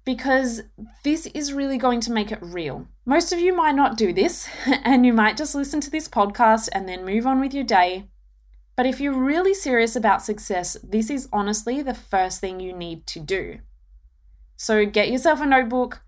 because 0.04 0.62
this 1.04 1.26
is 1.26 1.52
really 1.52 1.76
going 1.76 2.00
to 2.00 2.12
make 2.12 2.32
it 2.32 2.38
real. 2.40 2.86
Most 3.04 3.32
of 3.32 3.40
you 3.40 3.54
might 3.54 3.74
not 3.74 3.96
do 3.96 4.12
this 4.12 4.48
and 4.66 5.04
you 5.04 5.12
might 5.12 5.36
just 5.36 5.54
listen 5.54 5.80
to 5.82 5.90
this 5.90 6.08
podcast 6.08 6.68
and 6.72 6.88
then 6.88 7.04
move 7.04 7.26
on 7.26 7.40
with 7.40 7.52
your 7.52 7.64
day. 7.64 8.08
But 8.74 8.86
if 8.86 9.00
you're 9.00 9.12
really 9.12 9.54
serious 9.54 9.96
about 9.96 10.22
success, 10.22 10.76
this 10.82 11.10
is 11.10 11.28
honestly 11.32 11.82
the 11.82 11.94
first 11.94 12.40
thing 12.40 12.60
you 12.60 12.72
need 12.72 13.06
to 13.08 13.20
do. 13.20 13.58
So 14.56 14.86
get 14.86 15.10
yourself 15.10 15.40
a 15.40 15.46
notebook, 15.46 16.02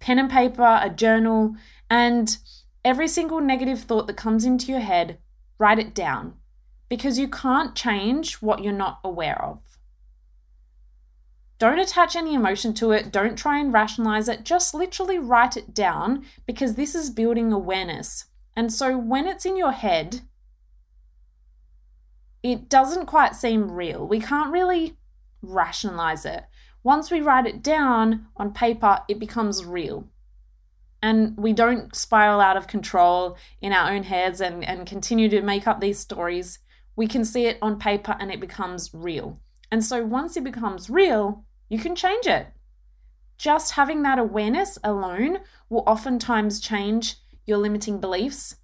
pen 0.00 0.18
and 0.18 0.30
paper, 0.30 0.80
a 0.82 0.90
journal, 0.90 1.54
and 1.88 2.36
every 2.84 3.08
single 3.08 3.40
negative 3.40 3.80
thought 3.80 4.06
that 4.06 4.16
comes 4.16 4.44
into 4.44 4.72
your 4.72 4.80
head, 4.80 5.18
write 5.58 5.78
it 5.78 5.94
down 5.94 6.34
because 6.88 7.18
you 7.18 7.28
can't 7.28 7.74
change 7.74 8.34
what 8.36 8.62
you're 8.62 8.72
not 8.72 9.00
aware 9.02 9.40
of. 9.42 9.60
Don't 11.58 11.78
attach 11.78 12.14
any 12.16 12.34
emotion 12.34 12.74
to 12.74 12.92
it. 12.92 13.10
Don't 13.10 13.36
try 13.36 13.58
and 13.58 13.72
rationalize 13.72 14.28
it. 14.28 14.44
Just 14.44 14.74
literally 14.74 15.18
write 15.18 15.56
it 15.56 15.72
down 15.72 16.24
because 16.46 16.74
this 16.74 16.94
is 16.94 17.08
building 17.08 17.50
awareness. 17.50 18.26
And 18.54 18.72
so 18.72 18.96
when 18.96 19.26
it's 19.26 19.46
in 19.46 19.56
your 19.56 19.72
head, 19.72 20.22
it 22.42 22.68
doesn't 22.68 23.06
quite 23.06 23.34
seem 23.34 23.70
real. 23.72 24.06
We 24.06 24.20
can't 24.20 24.52
really 24.52 24.96
rationalize 25.42 26.24
it. 26.24 26.44
Once 26.82 27.10
we 27.10 27.20
write 27.20 27.46
it 27.46 27.62
down 27.62 28.26
on 28.36 28.52
paper, 28.52 29.00
it 29.08 29.18
becomes 29.18 29.64
real. 29.64 30.08
And 31.02 31.36
we 31.36 31.52
don't 31.52 31.94
spiral 31.94 32.40
out 32.40 32.56
of 32.56 32.66
control 32.66 33.36
in 33.60 33.72
our 33.72 33.90
own 33.92 34.04
heads 34.04 34.40
and, 34.40 34.64
and 34.64 34.86
continue 34.86 35.28
to 35.30 35.42
make 35.42 35.66
up 35.66 35.80
these 35.80 35.98
stories. 35.98 36.58
We 36.96 37.06
can 37.06 37.24
see 37.24 37.46
it 37.46 37.58
on 37.62 37.78
paper 37.78 38.16
and 38.18 38.32
it 38.32 38.40
becomes 38.40 38.90
real. 38.92 39.38
And 39.70 39.84
so 39.84 40.04
once 40.04 40.36
it 40.36 40.44
becomes 40.44 40.90
real, 40.90 41.44
you 41.68 41.78
can 41.78 41.94
change 41.94 42.26
it. 42.26 42.48
Just 43.38 43.72
having 43.72 44.02
that 44.02 44.18
awareness 44.18 44.78
alone 44.82 45.38
will 45.68 45.84
oftentimes 45.86 46.58
change 46.60 47.16
your 47.44 47.58
limiting 47.58 48.00
beliefs. 48.00 48.56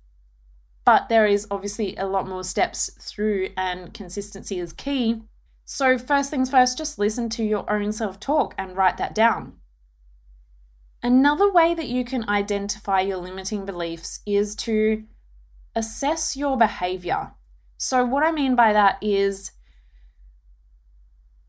But 0.84 1.08
there 1.08 1.26
is 1.26 1.46
obviously 1.50 1.94
a 1.96 2.06
lot 2.06 2.26
more 2.26 2.42
steps 2.42 2.90
through, 3.00 3.50
and 3.56 3.94
consistency 3.94 4.58
is 4.58 4.72
key. 4.72 5.22
So, 5.64 5.96
first 5.96 6.30
things 6.30 6.50
first, 6.50 6.76
just 6.76 6.98
listen 6.98 7.28
to 7.30 7.44
your 7.44 7.70
own 7.70 7.92
self 7.92 8.18
talk 8.18 8.54
and 8.58 8.76
write 8.76 8.96
that 8.96 9.14
down. 9.14 9.54
Another 11.02 11.50
way 11.50 11.74
that 11.74 11.88
you 11.88 12.04
can 12.04 12.28
identify 12.28 13.00
your 13.00 13.18
limiting 13.18 13.64
beliefs 13.64 14.20
is 14.26 14.56
to 14.56 15.04
assess 15.74 16.36
your 16.36 16.56
behavior. 16.56 17.32
So, 17.82 18.04
what 18.04 18.22
I 18.22 18.30
mean 18.30 18.54
by 18.54 18.72
that 18.72 18.98
is 19.02 19.50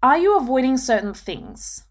are 0.01 0.17
you 0.17 0.35
avoiding 0.35 0.79
certain 0.79 1.13
things? 1.13 1.83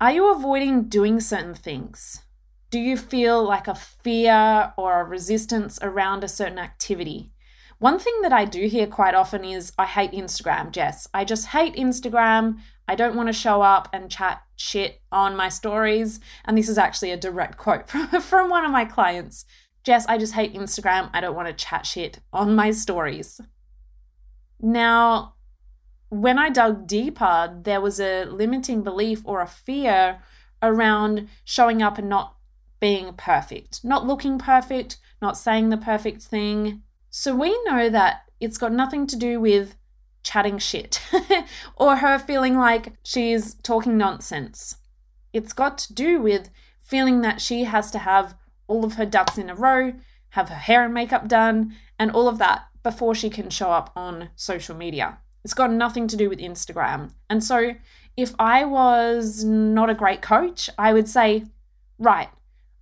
Are 0.00 0.10
you 0.10 0.34
avoiding 0.34 0.88
doing 0.88 1.20
certain 1.20 1.54
things? 1.54 2.24
Do 2.70 2.80
you 2.80 2.96
feel 2.96 3.40
like 3.44 3.68
a 3.68 3.76
fear 3.76 4.72
or 4.76 5.00
a 5.00 5.04
resistance 5.04 5.78
around 5.80 6.24
a 6.24 6.28
certain 6.28 6.58
activity? 6.58 7.30
One 7.78 8.00
thing 8.00 8.20
that 8.22 8.32
I 8.32 8.46
do 8.46 8.66
hear 8.66 8.88
quite 8.88 9.14
often 9.14 9.44
is 9.44 9.70
I 9.78 9.86
hate 9.86 10.10
Instagram, 10.10 10.72
Jess. 10.72 11.06
I 11.14 11.24
just 11.24 11.46
hate 11.46 11.76
Instagram. 11.76 12.58
I 12.88 12.96
don't 12.96 13.14
want 13.14 13.28
to 13.28 13.32
show 13.32 13.62
up 13.62 13.88
and 13.92 14.10
chat 14.10 14.42
shit 14.56 15.00
on 15.12 15.36
my 15.36 15.48
stories. 15.48 16.18
And 16.44 16.58
this 16.58 16.68
is 16.68 16.78
actually 16.78 17.12
a 17.12 17.16
direct 17.16 17.58
quote 17.58 17.88
from, 17.88 18.08
from 18.08 18.50
one 18.50 18.64
of 18.64 18.72
my 18.72 18.84
clients. 18.84 19.44
Jess, 19.84 20.06
I 20.06 20.18
just 20.18 20.34
hate 20.34 20.54
Instagram. 20.54 21.10
I 21.12 21.20
don't 21.20 21.34
want 21.34 21.48
to 21.48 21.64
chat 21.64 21.86
shit 21.86 22.20
on 22.32 22.54
my 22.54 22.70
stories. 22.70 23.40
Now, 24.60 25.34
when 26.08 26.38
I 26.38 26.50
dug 26.50 26.86
deeper, 26.86 27.58
there 27.62 27.80
was 27.80 27.98
a 27.98 28.24
limiting 28.24 28.82
belief 28.82 29.22
or 29.24 29.40
a 29.40 29.46
fear 29.46 30.20
around 30.62 31.28
showing 31.44 31.82
up 31.82 31.98
and 31.98 32.08
not 32.08 32.36
being 32.80 33.14
perfect, 33.14 33.84
not 33.84 34.06
looking 34.06 34.38
perfect, 34.38 34.98
not 35.20 35.36
saying 35.36 35.70
the 35.70 35.76
perfect 35.76 36.22
thing, 36.22 36.82
so 37.10 37.34
we 37.34 37.50
know 37.64 37.88
that 37.88 38.22
it's 38.40 38.58
got 38.58 38.72
nothing 38.72 39.06
to 39.06 39.16
do 39.16 39.38
with 39.38 39.76
chatting 40.22 40.58
shit 40.58 41.00
or 41.76 41.96
her 41.96 42.18
feeling 42.18 42.56
like 42.56 42.94
she's 43.04 43.54
talking 43.56 43.96
nonsense. 43.96 44.76
It's 45.32 45.52
got 45.52 45.78
to 45.78 45.94
do 45.94 46.20
with 46.20 46.50
feeling 46.80 47.20
that 47.20 47.40
she 47.40 47.64
has 47.64 47.90
to 47.90 47.98
have 47.98 48.34
all 48.66 48.84
of 48.84 48.94
her 48.94 49.06
ducks 49.06 49.38
in 49.38 49.50
a 49.50 49.54
row, 49.54 49.94
have 50.30 50.48
her 50.48 50.54
hair 50.54 50.84
and 50.84 50.94
makeup 50.94 51.28
done, 51.28 51.74
and 51.98 52.10
all 52.10 52.28
of 52.28 52.38
that 52.38 52.66
before 52.82 53.14
she 53.14 53.30
can 53.30 53.50
show 53.50 53.70
up 53.70 53.92
on 53.94 54.30
social 54.34 54.76
media. 54.76 55.18
It's 55.44 55.54
got 55.54 55.72
nothing 55.72 56.06
to 56.08 56.16
do 56.16 56.28
with 56.28 56.38
Instagram. 56.38 57.12
And 57.28 57.42
so, 57.42 57.74
if 58.16 58.34
I 58.38 58.64
was 58.64 59.44
not 59.44 59.90
a 59.90 59.94
great 59.94 60.22
coach, 60.22 60.68
I 60.78 60.92
would 60.92 61.08
say, 61.08 61.44
right, 61.98 62.28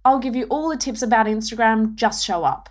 I'll 0.04 0.18
give 0.18 0.36
you 0.36 0.44
all 0.44 0.68
the 0.68 0.76
tips 0.76 1.02
about 1.02 1.26
Instagram, 1.26 1.94
just 1.94 2.24
show 2.24 2.44
up. 2.44 2.68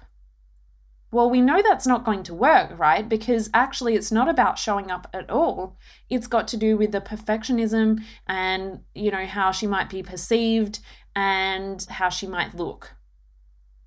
Well, 1.12 1.30
we 1.30 1.42
know 1.42 1.62
that's 1.62 1.88
not 1.88 2.04
going 2.04 2.22
to 2.24 2.36
work, 2.36 2.78
right? 2.78 3.08
Because 3.08 3.50
actually, 3.54 3.96
it's 3.96 4.12
not 4.12 4.30
about 4.30 4.60
showing 4.60 4.92
up 4.92 5.08
at 5.12 5.30
all. 5.30 5.76
It's 6.10 6.28
got 6.28 6.48
to 6.50 6.58
do 6.58 6.78
with 6.78 6.92
the 6.92 7.02
perfectionism 7.02 8.04
and, 8.28 8.82
you 8.94 9.10
know, 9.10 9.26
how 9.26 9.52
she 9.52 9.66
might 9.66 9.90
be 9.90 10.04
perceived 10.04 10.80
and 11.16 11.84
how 11.90 12.10
she 12.10 12.28
might 12.28 12.54
look. 12.54 12.92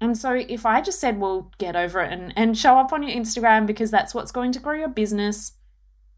And 0.02 0.18
so, 0.18 0.32
if 0.32 0.66
I 0.66 0.80
just 0.80 0.98
said, 0.98 1.20
well, 1.20 1.52
get 1.58 1.76
over 1.76 2.00
it 2.00 2.12
and, 2.12 2.32
and 2.34 2.58
show 2.58 2.76
up 2.76 2.92
on 2.92 3.04
your 3.04 3.16
Instagram 3.16 3.66
because 3.66 3.92
that's 3.92 4.12
what's 4.12 4.32
going 4.32 4.50
to 4.50 4.58
grow 4.58 4.74
your 4.74 4.88
business, 4.88 5.52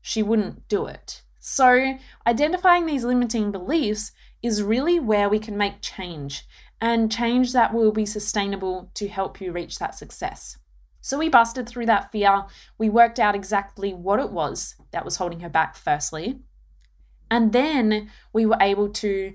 she 0.01 0.23
wouldn't 0.23 0.67
do 0.69 0.87
it. 0.87 1.21
So, 1.39 1.99
identifying 2.27 2.87
these 2.87 3.05
limiting 3.05 3.53
beliefs 3.53 4.13
is 4.43 4.63
really 4.63 4.99
where 4.99 5.29
we 5.29 5.39
can 5.39 5.59
make 5.59 5.83
change 5.83 6.47
and 6.81 7.13
change 7.13 7.53
that 7.53 7.75
will 7.75 7.93
be 7.93 8.07
sustainable 8.07 8.91
to 8.95 9.07
help 9.07 9.39
you 9.39 9.53
reach 9.53 9.79
that 9.79 9.95
success. 9.95 10.57
So 11.03 11.19
we 11.19 11.29
busted 11.29 11.69
through 11.69 11.85
that 11.85 12.11
fear. 12.11 12.47
We 12.79 12.89
worked 12.89 13.21
out 13.21 13.35
exactly 13.35 13.93
what 13.93 14.19
it 14.19 14.31
was 14.31 14.77
that 14.93 15.05
was 15.05 15.17
holding 15.17 15.41
her 15.41 15.51
back, 15.51 15.77
firstly. 15.77 16.41
And 17.31 17.53
then 17.53 18.11
we 18.33 18.47
were 18.47 18.57
able 18.63 18.89
to 18.89 19.35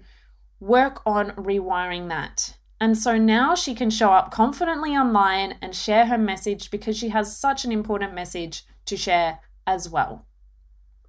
work 0.60 1.03
on 1.06 1.32
rewiring 1.32 2.10
that. 2.10 2.56
And 2.81 2.98
so 2.98 3.17
now 3.17 3.55
she 3.55 3.75
can 3.75 3.89
show 3.89 4.12
up 4.12 4.31
confidently 4.31 4.91
online 4.91 5.55
and 5.62 5.75
share 5.75 6.05
her 6.05 6.17
message 6.17 6.71
because 6.71 6.98
she 6.98 7.09
has 7.09 7.36
such 7.36 7.65
an 7.65 7.71
important 7.71 8.13
message 8.13 8.63
to 8.86 8.95
share 8.95 9.39
as 9.67 9.89
well. 9.89 10.25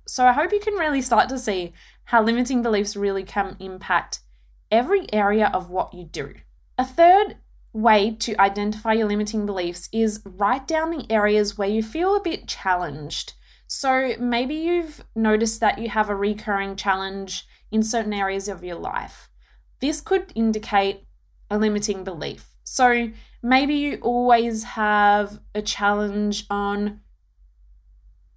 So 0.07 0.27
I 0.27 0.33
hope 0.33 0.53
you 0.53 0.61
can 0.61 0.75
really 0.75 1.03
start 1.03 1.29
to 1.29 1.39
see 1.39 1.73
how 2.05 2.23
limiting 2.23 2.63
beliefs 2.63 2.97
really 2.97 3.23
can 3.23 3.57
impact 3.61 4.21
every 4.71 5.13
area 5.13 5.51
of 5.55 5.71
what 5.71 5.95
you 5.95 6.05
do. 6.05 6.35
A 6.77 6.85
third 6.85 7.37
way 7.73 8.17
to 8.17 8.41
identify 8.41 8.95
your 8.95 9.07
limiting 9.07 9.47
beliefs 9.47 9.89
is 9.93 10.21
write 10.25 10.67
down 10.67 10.91
the 10.91 11.07
areas 11.09 11.57
where 11.57 11.69
you 11.69 11.83
feel 11.83 12.17
a 12.17 12.23
bit 12.23 12.49
challenged. 12.49 13.35
So 13.69 14.15
maybe 14.19 14.57
you've 14.57 15.05
noticed 15.15 15.61
that 15.61 15.79
you 15.79 15.89
have 15.91 16.11
a 16.11 16.17
recurring 16.17 16.75
challenge 16.75 17.47
in 17.71 17.85
certain 17.85 18.13
areas 18.13 18.49
of 18.49 18.65
your 18.65 18.75
life. 18.75 19.29
This 19.81 20.01
could 20.01 20.33
indicate 20.35 21.05
a 21.51 21.59
limiting 21.59 22.05
belief. 22.05 22.49
So 22.65 23.11
maybe 23.43 23.75
you 23.75 23.99
always 24.03 24.65
have 24.65 25.41
a 25.55 25.63
challenge 25.63 26.47
on 26.49 27.01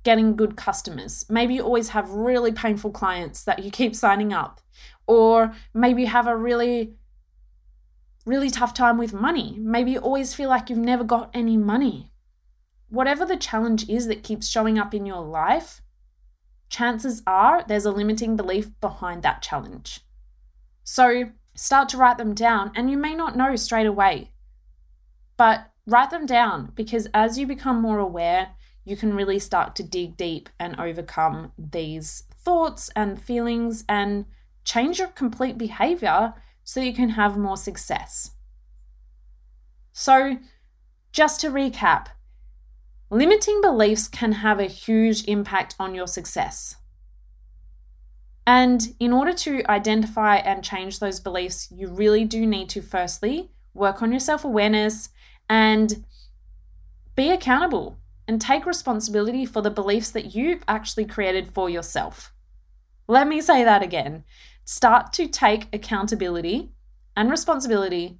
getting 0.04 0.36
good 0.36 0.58
customers. 0.58 1.26
Maybe 1.30 1.56
you 1.56 1.62
always 1.62 1.89
have 1.89 2.10
really 2.10 2.52
painful 2.52 2.91
clients 2.91 3.43
that 3.45 3.63
you 3.63 3.71
keep 3.71 3.95
signing 3.95 4.34
up. 4.34 4.60
Or 5.08 5.54
maybe 5.73 6.02
you 6.02 6.08
have 6.08 6.28
a 6.28 6.36
really 6.36 6.95
really 8.26 8.49
tough 8.49 8.73
time 8.73 8.97
with 8.97 9.13
money. 9.13 9.58
Maybe 9.60 9.91
you 9.91 9.99
always 9.99 10.34
feel 10.34 10.49
like 10.49 10.69
you've 10.69 10.80
never 10.80 11.04
got 11.04 11.30
any 11.34 11.58
money. 11.58 12.12
Whatever 12.89 13.26
the 13.26 13.38
challenge 13.38 13.89
is 13.89 14.08
that 14.08 14.23
keeps 14.23 14.47
showing 14.47 14.80
up 14.80 14.93
in 14.93 15.06
your 15.06 15.21
life, 15.21 15.82
chances 16.69 17.21
are 17.28 17.63
there's 17.67 17.86
a 17.86 17.91
limiting 17.91 18.36
belief 18.36 18.69
behind 18.80 19.23
that 19.23 19.41
challenge. 19.41 20.02
So 20.84 21.32
start 21.56 21.89
to 21.89 21.98
write 21.98 22.18
them 22.18 22.34
down, 22.34 22.72
and 22.76 22.89
you 22.89 22.98
may 22.98 23.16
not 23.16 23.38
know 23.38 23.56
straight 23.56 23.86
away, 23.86 24.32
but 25.38 25.70
write 25.86 26.10
them 26.10 26.26
down 26.26 26.72
because 26.76 27.08
as 27.13 27.38
you 27.38 27.46
become 27.46 27.82
more 27.82 28.00
aware, 28.00 28.52
you 28.86 28.98
can 28.98 29.13
really 29.13 29.39
start 29.39 29.76
to 29.76 29.84
dig 29.84 30.18
deep 30.18 30.50
and 30.60 30.80
overcome 30.80 31.52
these 31.58 32.24
thoughts 32.44 32.89
and 32.96 33.22
feelings 33.22 33.84
and 33.88 34.26
change 34.66 35.00
your 35.00 35.08
complete 35.10 35.58
behavior 35.58 36.34
so 36.63 36.80
you 36.80 36.94
can 36.94 37.10
have 37.10 37.38
more 37.38 37.58
success. 37.58 38.32
So, 39.92 40.38
just 41.12 41.39
to 41.42 41.50
recap, 41.50 42.08
limiting 43.10 43.62
beliefs 43.62 44.08
can 44.08 44.32
have 44.34 44.60
a 44.60 44.66
huge 44.66 45.26
impact 45.28 45.76
on 45.80 45.94
your 45.94 46.08
success. 46.08 46.78
And 48.45 48.93
in 48.99 49.13
order 49.13 49.34
to 49.34 49.63
identify 49.69 50.38
and 50.38 50.63
change 50.63 50.99
those 50.99 51.19
beliefs, 51.19 51.69
you 51.71 51.88
really 51.88 52.25
do 52.25 52.45
need 52.45 52.69
to 52.69 52.82
firstly 52.82 53.51
work 53.73 54.01
on 54.01 54.12
your 54.12 54.19
self 54.19 54.43
awareness 54.43 55.10
and 55.49 56.03
be 57.15 57.29
accountable 57.29 57.97
and 58.27 58.41
take 58.41 58.65
responsibility 58.65 59.45
for 59.45 59.62
the 59.62 59.69
beliefs 59.69 60.12
that 60.12 60.36
you've 60.36 60.63
actually 60.67 61.06
created 61.06 61.53
for 61.53 61.69
yourself. 61.69 62.34
Let 63.08 63.27
me 63.27 63.41
say 63.41 63.63
that 63.63 63.84
again. 63.84 64.23
Start 64.65 65.12
to 65.13 65.27
take 65.27 65.67
accountability 65.73 66.71
and 67.15 67.29
responsibility 67.29 68.19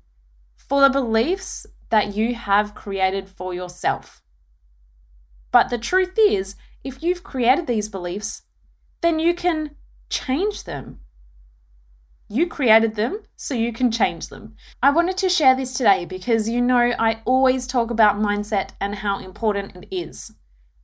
for 0.58 0.82
the 0.82 0.90
beliefs 0.90 1.66
that 1.90 2.16
you 2.16 2.36
have 2.36 2.76
created 2.76 3.30
for 3.30 3.54
yourself. 3.54 4.22
But 5.52 5.70
the 5.70 5.78
truth 5.78 6.18
is, 6.18 6.56
if 6.84 7.02
you've 7.02 7.24
created 7.24 7.68
these 7.68 7.88
beliefs, 7.88 8.42
then 9.02 9.20
you 9.20 9.34
can 9.34 9.76
change 10.14 10.64
them. 10.64 11.00
You 12.30 12.48
created 12.48 12.96
them, 12.96 13.20
so 13.36 13.54
you 13.54 13.74
can 13.74 13.92
change 13.92 14.30
them. 14.30 14.56
I 14.82 14.92
wanted 14.92 15.18
to 15.18 15.30
share 15.30 15.56
this 15.56 15.74
today 15.74 16.06
because 16.06 16.48
you 16.48 16.62
know 16.62 16.94
I 16.98 17.22
always 17.26 17.68
talk 17.68 17.92
about 17.92 18.20
mindset 18.20 18.70
and 18.80 18.96
how 18.96 19.20
important 19.20 19.76
it 19.76 19.88
is. 19.92 20.32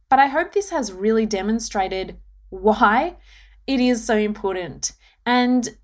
But 0.10 0.20
I 0.20 0.28
hope 0.28 0.52
this 0.52 0.72
has 0.72 0.92
really 0.92 1.26
demonstrated 1.26 2.18
why 2.50 3.16
it 3.68 3.80
is 3.80 4.04
so 4.04 4.18
important. 4.18 4.94
And 5.26 5.78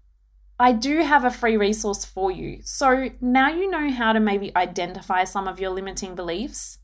I 0.59 0.71
do 0.71 1.01
have 1.01 1.23
a 1.23 1.31
free 1.31 1.57
resource 1.57 2.03
for 2.03 2.31
you. 2.31 2.59
So 2.63 3.09
now 3.21 3.49
you 3.49 3.69
know 3.69 3.91
how 3.91 4.13
to 4.13 4.19
maybe 4.19 4.55
identify 4.55 5.23
some 5.23 5.47
of 5.47 5.59
your 5.59 5.69
limiting 5.69 6.15
beliefs. 6.15 6.79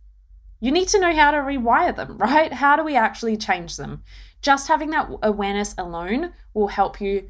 You 0.62 0.72
need 0.72 0.88
to 0.90 1.00
know 1.00 1.14
how 1.14 1.32
to 1.32 1.38
rewire 1.38 1.94
them, 1.94 2.18
right? 2.20 2.54
How 2.54 2.78
do 2.78 2.84
we 2.84 2.96
actually 2.96 3.36
change 3.36 3.76
them? 3.76 4.04
Just 4.42 4.70
having 4.70 4.92
that 4.92 5.10
awareness 5.22 5.76
alone 5.78 6.32
will 6.54 6.68
help 6.68 7.02
you 7.02 7.30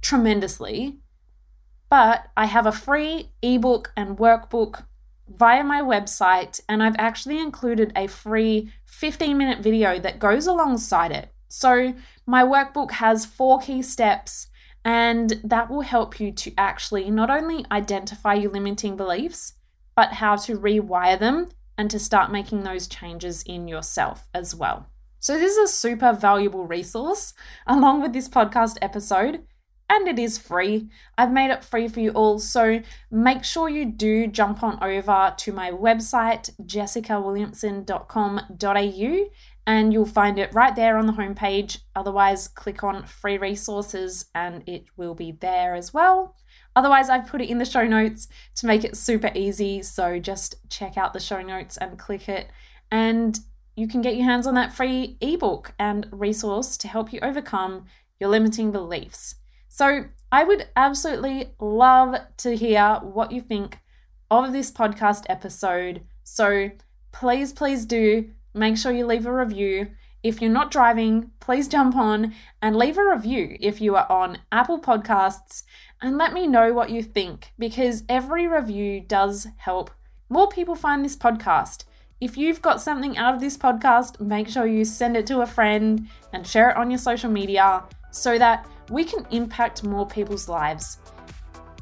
tremendously. 0.00 0.98
But 1.88 2.26
I 2.36 2.46
have 2.46 2.66
a 2.66 2.72
free 2.72 3.30
ebook 3.42 3.92
and 3.96 4.18
workbook 4.18 4.84
via 5.28 5.62
my 5.62 5.80
website, 5.80 6.60
and 6.68 6.82
I've 6.82 6.96
actually 6.98 7.38
included 7.38 7.92
a 7.94 8.08
free 8.08 8.72
15 8.86 9.38
minute 9.38 9.60
video 9.60 9.98
that 10.00 10.18
goes 10.18 10.46
alongside 10.46 11.12
it. 11.12 11.32
So, 11.48 11.94
my 12.26 12.42
workbook 12.42 12.92
has 12.92 13.24
four 13.24 13.60
key 13.60 13.82
steps 13.82 14.48
and 14.84 15.40
that 15.44 15.70
will 15.70 15.82
help 15.82 16.18
you 16.18 16.32
to 16.32 16.52
actually 16.58 17.10
not 17.10 17.30
only 17.30 17.64
identify 17.70 18.34
your 18.34 18.50
limiting 18.50 18.96
beliefs, 18.96 19.54
but 19.94 20.14
how 20.14 20.36
to 20.36 20.58
rewire 20.58 21.18
them 21.18 21.48
and 21.76 21.90
to 21.90 21.98
start 21.98 22.32
making 22.32 22.62
those 22.62 22.86
changes 22.86 23.42
in 23.42 23.68
yourself 23.68 24.26
as 24.34 24.54
well. 24.54 24.86
So, 25.18 25.38
this 25.38 25.56
is 25.56 25.70
a 25.70 25.72
super 25.72 26.12
valuable 26.12 26.66
resource 26.66 27.32
along 27.66 28.02
with 28.02 28.12
this 28.12 28.28
podcast 28.28 28.76
episode, 28.82 29.42
and 29.88 30.06
it 30.08 30.18
is 30.18 30.36
free. 30.38 30.90
I've 31.16 31.32
made 31.32 31.50
it 31.50 31.64
free 31.64 31.88
for 31.88 32.00
you 32.00 32.10
all. 32.10 32.38
So, 32.38 32.82
make 33.10 33.44
sure 33.44 33.68
you 33.68 33.86
do 33.86 34.26
jump 34.26 34.62
on 34.62 34.82
over 34.82 35.34
to 35.36 35.52
my 35.52 35.70
website, 35.70 36.50
jessicawilliamson.com.au, 36.62 39.30
and 39.66 39.92
you'll 39.92 40.04
find 40.04 40.38
it 40.38 40.54
right 40.54 40.76
there 40.76 40.98
on 40.98 41.06
the 41.06 41.12
homepage. 41.12 41.78
Otherwise, 41.96 42.48
click 42.48 42.84
on 42.84 43.06
free 43.06 43.38
resources 43.38 44.26
and 44.34 44.62
it 44.66 44.84
will 44.96 45.14
be 45.14 45.32
there 45.32 45.74
as 45.74 45.94
well. 45.94 46.36
Otherwise, 46.76 47.08
I've 47.08 47.26
put 47.26 47.40
it 47.40 47.48
in 47.48 47.58
the 47.58 47.64
show 47.64 47.86
notes 47.86 48.28
to 48.56 48.66
make 48.66 48.84
it 48.84 48.96
super 48.96 49.30
easy. 49.34 49.82
So 49.82 50.18
just 50.18 50.56
check 50.68 50.96
out 50.96 51.12
the 51.12 51.20
show 51.20 51.42
notes 51.42 51.76
and 51.76 51.98
click 51.98 52.28
it. 52.28 52.48
And 52.90 53.38
you 53.76 53.88
can 53.88 54.00
get 54.00 54.16
your 54.16 54.24
hands 54.24 54.46
on 54.46 54.54
that 54.54 54.72
free 54.72 55.16
ebook 55.20 55.74
and 55.78 56.06
resource 56.12 56.76
to 56.78 56.88
help 56.88 57.12
you 57.12 57.20
overcome 57.22 57.86
your 58.20 58.30
limiting 58.30 58.70
beliefs. 58.70 59.36
So 59.68 60.04
I 60.30 60.44
would 60.44 60.68
absolutely 60.76 61.54
love 61.60 62.16
to 62.38 62.56
hear 62.56 63.00
what 63.02 63.32
you 63.32 63.40
think 63.40 63.78
of 64.30 64.52
this 64.52 64.70
podcast 64.70 65.24
episode. 65.28 66.02
So 66.22 66.70
please, 67.12 67.52
please 67.52 67.84
do 67.84 68.30
make 68.54 68.76
sure 68.76 68.92
you 68.92 69.06
leave 69.06 69.26
a 69.26 69.32
review. 69.32 69.90
If 70.24 70.40
you're 70.40 70.50
not 70.50 70.70
driving, 70.70 71.32
please 71.38 71.68
jump 71.68 71.94
on 71.94 72.32
and 72.62 72.74
leave 72.74 72.96
a 72.96 73.04
review 73.04 73.58
if 73.60 73.82
you 73.82 73.94
are 73.94 74.10
on 74.10 74.38
Apple 74.50 74.80
Podcasts 74.80 75.64
and 76.00 76.16
let 76.16 76.32
me 76.32 76.46
know 76.46 76.72
what 76.72 76.88
you 76.88 77.02
think 77.02 77.52
because 77.58 78.04
every 78.08 78.48
review 78.48 79.02
does 79.02 79.46
help 79.58 79.90
more 80.30 80.48
people 80.48 80.74
find 80.74 81.04
this 81.04 81.14
podcast. 81.14 81.84
If 82.22 82.38
you've 82.38 82.62
got 82.62 82.80
something 82.80 83.18
out 83.18 83.34
of 83.34 83.40
this 83.40 83.58
podcast, 83.58 84.18
make 84.18 84.48
sure 84.48 84.66
you 84.66 84.86
send 84.86 85.14
it 85.14 85.26
to 85.26 85.42
a 85.42 85.46
friend 85.46 86.08
and 86.32 86.46
share 86.46 86.70
it 86.70 86.78
on 86.78 86.90
your 86.90 86.96
social 86.96 87.30
media 87.30 87.84
so 88.10 88.38
that 88.38 88.66
we 88.88 89.04
can 89.04 89.26
impact 89.30 89.84
more 89.84 90.06
people's 90.06 90.48
lives. 90.48 91.00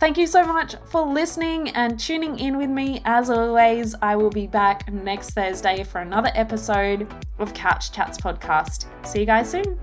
Thank 0.02 0.18
you 0.18 0.26
so 0.26 0.44
much 0.44 0.74
for 0.86 1.06
listening 1.06 1.68
and 1.68 1.96
tuning 1.96 2.36
in 2.40 2.58
with 2.58 2.70
me. 2.70 3.00
As 3.04 3.30
always, 3.30 3.94
I 4.02 4.16
will 4.16 4.30
be 4.30 4.48
back 4.48 4.92
next 4.92 5.30
Thursday 5.30 5.84
for 5.84 6.00
another 6.00 6.32
episode 6.34 7.06
of 7.38 7.54
Couch 7.54 7.92
Chats 7.92 8.18
Podcast. 8.18 8.86
See 9.06 9.20
you 9.20 9.26
guys 9.26 9.48
soon. 9.48 9.78